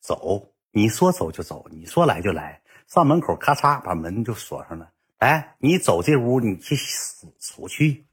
[0.00, 0.50] 走。
[0.76, 2.60] 你说走就走，你说来就来。
[2.88, 4.90] 上门口咔嚓把门就锁上了。
[5.18, 8.04] 哎，你走这屋，你去死出去。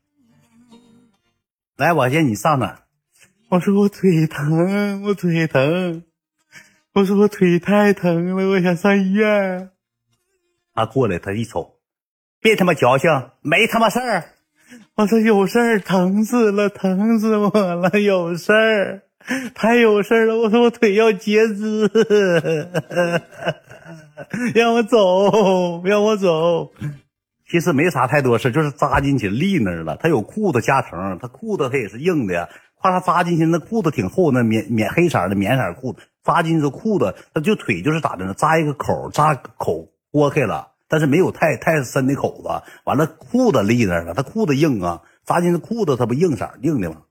[1.81, 2.83] 来，我先你上哪？
[3.49, 6.03] 我说我腿疼，我腿疼。
[6.93, 9.71] 我说我腿太疼了，我想上医院。
[10.75, 11.79] 他过来，他一瞅，
[12.39, 13.09] 别他妈矫情，
[13.41, 14.25] 没他妈事儿。
[14.93, 19.01] 我说有事儿，疼死了，疼死我了，有事儿，
[19.55, 20.37] 太有事儿了。
[20.37, 21.89] 我说我腿要截肢，
[24.53, 26.71] 让我走，让我走。
[27.51, 29.97] 其实没啥太多事，就是扎进去立那儿了。
[29.97, 32.47] 他有裤子加成，他裤子他也是硬的呀。
[32.75, 38.33] 夸他扎进去，那裤子挺厚，那棉棉黑色的棉色裤子扎进去，裤子他就腿就是咋的呢？
[38.33, 42.63] 扎一个口，扎口豁开了，但是没有太太深的口子。
[42.85, 47.01] 完了裤子立那儿了，他裤子硬啊，扎进去裤子他不硬色硬的吗？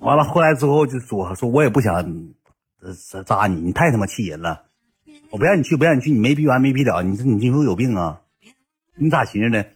[0.00, 2.04] 完了后来之后就说说我也不想
[3.24, 4.64] 扎你，你太他妈气人了。
[5.34, 7.02] 我不让你去，不让你去，你没逼完没逼了。
[7.02, 8.20] 你说你女朋友有病啊？
[8.96, 9.66] 你咋寻思的？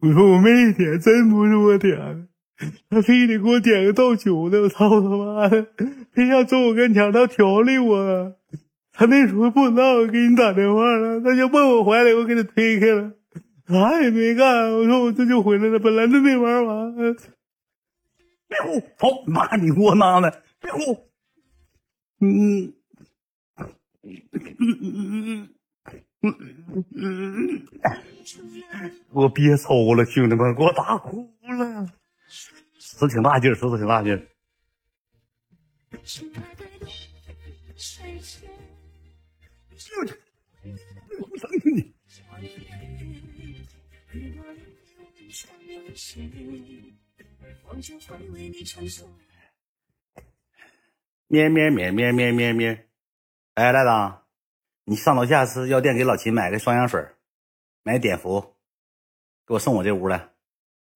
[0.00, 2.26] 我说我没点，真不是我点的，
[2.90, 4.62] 他非得给我点个倒酒的。
[4.62, 5.68] 我操他妈的，
[6.10, 8.34] 非要坐我跟前，他调理我。
[8.92, 13.12] 他那时候不知道我给你打电话了，他就奔我怀里，我给他推开了，
[13.68, 14.72] 啥也没干。
[14.72, 16.92] 我说我这就回来了，本来都没玩完。
[18.48, 21.06] 别哭，操妈你窝囊的，别哭。
[22.20, 22.72] 嗯。
[29.10, 31.86] 我憋抽了，兄弟们，给我打哭了，
[32.78, 34.28] 使挺大劲，使挺大劲。
[51.28, 52.85] 咩咩咩咩咩咩咩。
[53.56, 54.18] 哎，赖子，
[54.84, 57.08] 你上楼下是药店给老秦买个双氧水，
[57.82, 58.54] 买碘伏，
[59.46, 60.28] 给我送我这屋来。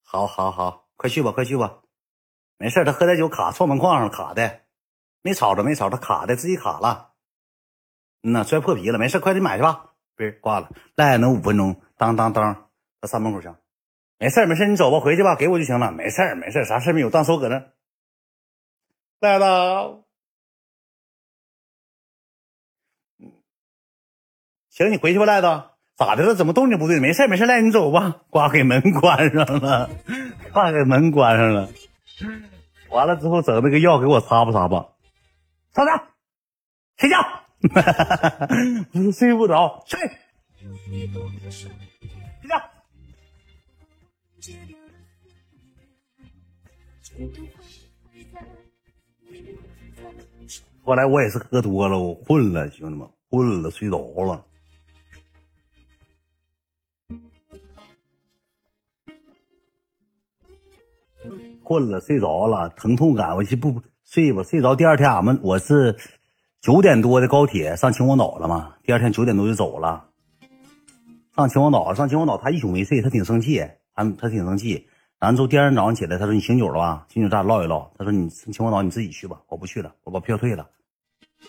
[0.03, 1.79] 好，好，好，快去吧，快去吧。
[2.59, 4.61] 没事，他喝点酒卡撞门框上了卡的，
[5.23, 7.13] 没吵着，没吵着卡的，自己卡了。
[8.21, 9.95] 嗯呐，摔破皮了，没事，快点买去吧。
[10.15, 11.81] 别挂了，赖能五分钟。
[11.97, 13.49] 当当当，到上门口去。
[14.19, 15.91] 没事，没事，你走吧，回去吧，给我就行了。
[15.91, 17.71] 没事，没事，啥事没有，到时候搁那。
[19.19, 20.03] 赖子。
[24.81, 25.63] 行，你回去吧，赖子。
[25.95, 26.33] 咋的了？
[26.33, 26.99] 怎么动静不对？
[26.99, 28.21] 没事没事，赖你走吧。
[28.29, 29.89] 挂给门关上了，
[30.51, 31.69] 挂给门关上了。
[32.89, 34.87] 完了之后，整那个药给我擦吧擦吧。
[35.75, 36.07] 上床
[36.97, 37.17] 睡觉。
[38.91, 39.99] 不是睡不着，睡。
[42.41, 42.59] 睡觉。
[50.83, 54.43] 后来我也是喝多了，我困了，兄弟们，困了，睡着了。
[61.71, 64.75] 困了，睡着了，疼痛感，我就不睡吧，睡着。
[64.75, 65.95] 第二天俺们我是
[66.59, 70.09] 九点多的高铁上秦皇岛了嘛，第二天九点多就走了。
[71.33, 73.65] 上秦皇岛，上秦皇岛，他一宿没睡，他挺生气，
[73.95, 74.85] 他他挺生气。
[75.17, 77.05] 然后之后第二天早上起来，他说你醒酒了吧？
[77.07, 77.89] 醒酒咱俩唠一唠。
[77.97, 80.67] 他说你上秦皇岛你自己去吧，我不去了，我把票退了。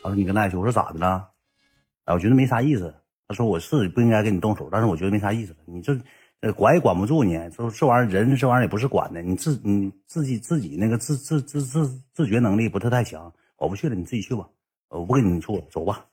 [0.05, 1.31] 他说你跟那去，我说咋的了？
[2.05, 2.95] 哎，我觉得没啥意思。
[3.27, 5.57] 他说我是不应该跟你动手，但是我觉得没啥意思。
[5.65, 5.99] 你这。
[6.43, 14.49] 呃，管也管不住你，就这玩意儿，人这玩意儿也不是管的，你自你自己自己那个自自自自自觉能力不是太强，我不去了，你自己去吧，
[14.89, 16.05] 我不跟你处了，走吧。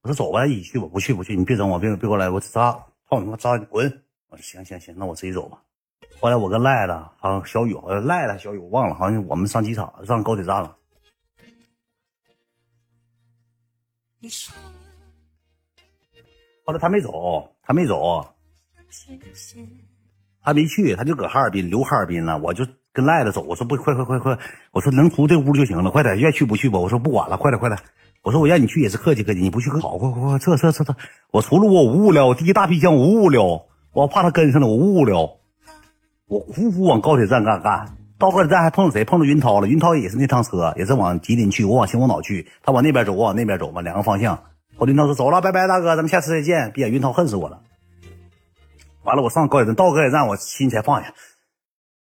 [0.00, 2.72] 我说走吧，一起去吧，不去不去，你别整我，别别过来，我扎，
[3.06, 4.02] 操你妈扎，滚！
[4.30, 5.62] 我说行行行，那我自己走吧。
[6.18, 10.74] 后来我跟赖子，好像小雨，好像赖子小雨，我忘了，好像我们上机场，上高铁站了。
[16.64, 18.26] 后来他没走，他没走。
[20.40, 22.38] 还没去，他就搁哈尔滨留哈尔滨了。
[22.38, 24.38] 我就跟赖子走，我说不，快快快快，
[24.72, 26.78] 我说能出这屋就行了，快点，愿去不去吧。
[26.78, 27.78] 我说不管了，快点快点。
[28.22, 30.96] 我说我让你去也是客气客气，你不去可好，快快快，撤撤撤撤。
[31.30, 35.36] 我出了我无聊，我第一大皮箱我无聊，我怕他跟上了，我无聊。
[36.26, 39.04] 我呼呼往高铁站干干，到高铁站还碰到谁？
[39.04, 39.68] 碰到云涛了。
[39.68, 42.48] 云涛也是那趟车，也是往吉林去，我往秦皇岛去。
[42.62, 44.44] 他往那边走，我往那边走嘛，两个方向。
[44.78, 46.72] 我云涛说走了，拜拜，大哥，咱们下次再见。
[46.72, 47.62] 别云涛恨死我了。
[49.08, 51.14] 完了，我上高铁站，到高铁站，我心才放下。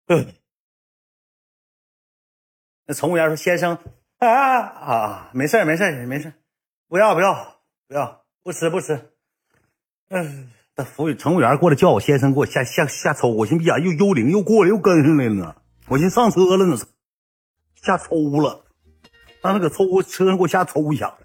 [0.07, 0.33] 嗯，
[2.85, 3.77] 那乘务员说：“先生，
[4.17, 6.33] 啊啊，没事没事没事
[6.89, 9.13] 不要不要不要，不吃不吃。”
[10.11, 13.29] 嗯，那服务乘务员过来叫我先生，给我下下下抽。
[13.29, 15.55] 我寻思，呀，又幽灵又过来又跟上来了呢。
[15.87, 16.75] 我寻思上车了呢，
[17.75, 18.65] 下抽了，
[19.41, 21.17] 让他搁抽车上给我下抽一下。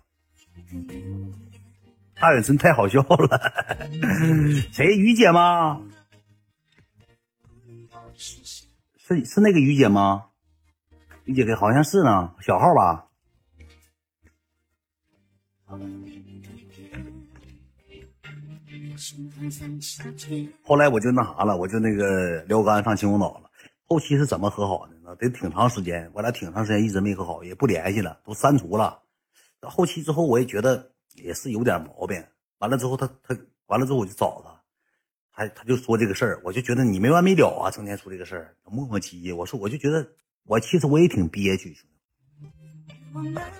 [2.25, 3.53] 大远真太好笑了，
[4.73, 5.83] 谁于姐吗？
[8.97, 10.25] 是是那个于姐吗？
[11.25, 13.09] 于姐给，好像是呢，小号吧。
[20.63, 23.51] 后来我就那啥了，我就那个撩干上秦皇岛了。
[23.85, 25.15] 后期是怎么和好的呢？
[25.17, 29.03] 得挺长时间，我俩挺长时间一直没和好，也不联系了，都删除了。
[29.61, 30.94] 后期之后，我也觉得。
[31.15, 32.23] 也是有点毛病，
[32.59, 33.37] 完了之后他他
[33.67, 34.61] 完了之后我就找他，
[35.33, 39.35] 他他就说这个事儿，我就觉得你没完没了啊，成天说这个事儿，磨磨唧唧。
[39.35, 40.07] 我说我就觉得
[40.45, 41.77] 我其实我也挺憋屈，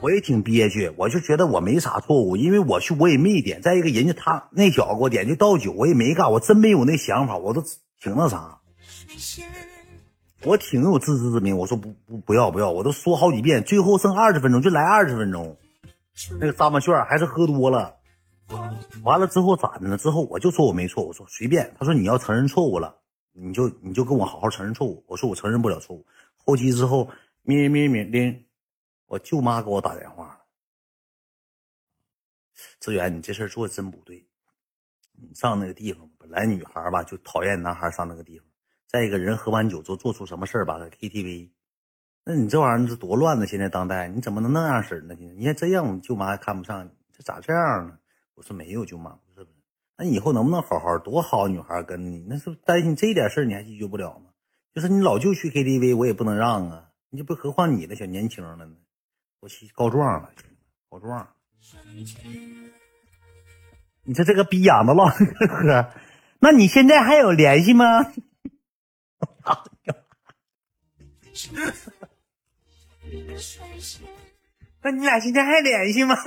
[0.01, 7.63] 我也挺憋屈，我就觉得我没啥错误，因为我去我也没点，再一个人家他那小子给我点的倒酒，我也没干，我真没有那想法，我都
[8.01, 8.61] 挺那啥，
[10.43, 15.57] 我挺有自知之明，我说不不不要不要，我都说好几遍，最后剩二十分钟就来二十分钟。
[16.39, 17.99] 那个沙巴券还是喝多了，
[19.03, 19.97] 完了之后咋的呢？
[19.99, 21.75] 之后我就说我没错，我说随便。
[21.79, 22.97] 他说你要承认错误了，
[23.33, 25.05] 你就你就跟我好好承认错误。
[25.09, 26.07] 我说我承认不了错误。
[26.37, 27.11] 后期之后，
[27.43, 28.47] 咩咩咩的，
[29.07, 30.41] 我舅妈给我打电话了。
[32.79, 34.25] 志远，你这事做的真不对。
[35.17, 38.47] 你上那个地方，本来女孩吧就讨厌男孩上那个地方。
[38.87, 41.51] 再一个人喝完酒之后做出什么事儿吧，KTV。
[42.27, 43.47] 那你这玩意儿是多乱呢？
[43.47, 45.15] 现在当代，你怎么能那样式呢？
[45.15, 47.99] 你看这样，舅妈还看不上你，这咋这样呢？
[48.35, 49.57] 我说没有，舅妈，是不是。
[49.99, 50.99] 那以后能不能好好？
[50.99, 54.31] 多好女孩跟你，那是担心这点事儿，你还解决不了吗？
[54.73, 56.89] 就是你老舅去 KTV，我也不能让啊。
[57.11, 58.75] 你就不何况你的小年轻了呢？
[59.41, 60.33] 我去告状了，
[60.89, 61.29] 告状。
[64.03, 65.93] 你说这个逼养的唠嗑，
[66.41, 67.85] 那你现在还有联系吗？
[74.83, 76.15] 那你俩现在还联系吗？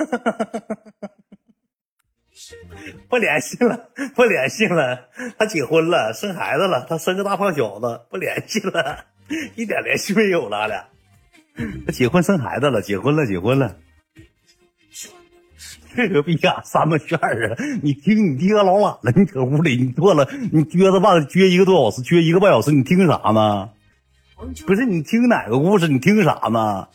[3.08, 5.08] 不联系了，不联系了。
[5.38, 9.06] 他结婚了，生孩子了，他生个大胖小子，不联系了，
[9.56, 10.56] 一点联系没有了。
[10.58, 10.88] 俺俩，
[11.86, 13.76] 他结婚生孩子了，结婚了，结婚了。
[15.94, 17.56] 这个逼呀，三个圈儿啊！
[17.82, 23.70] 你听你爹老懒了，你搁屋里，你坐了，你撅着棒撅一个多小时，撅一个半小时，你听啥呢？
[24.66, 25.88] 不是你听哪个故事？
[25.88, 26.86] 你听啥呢？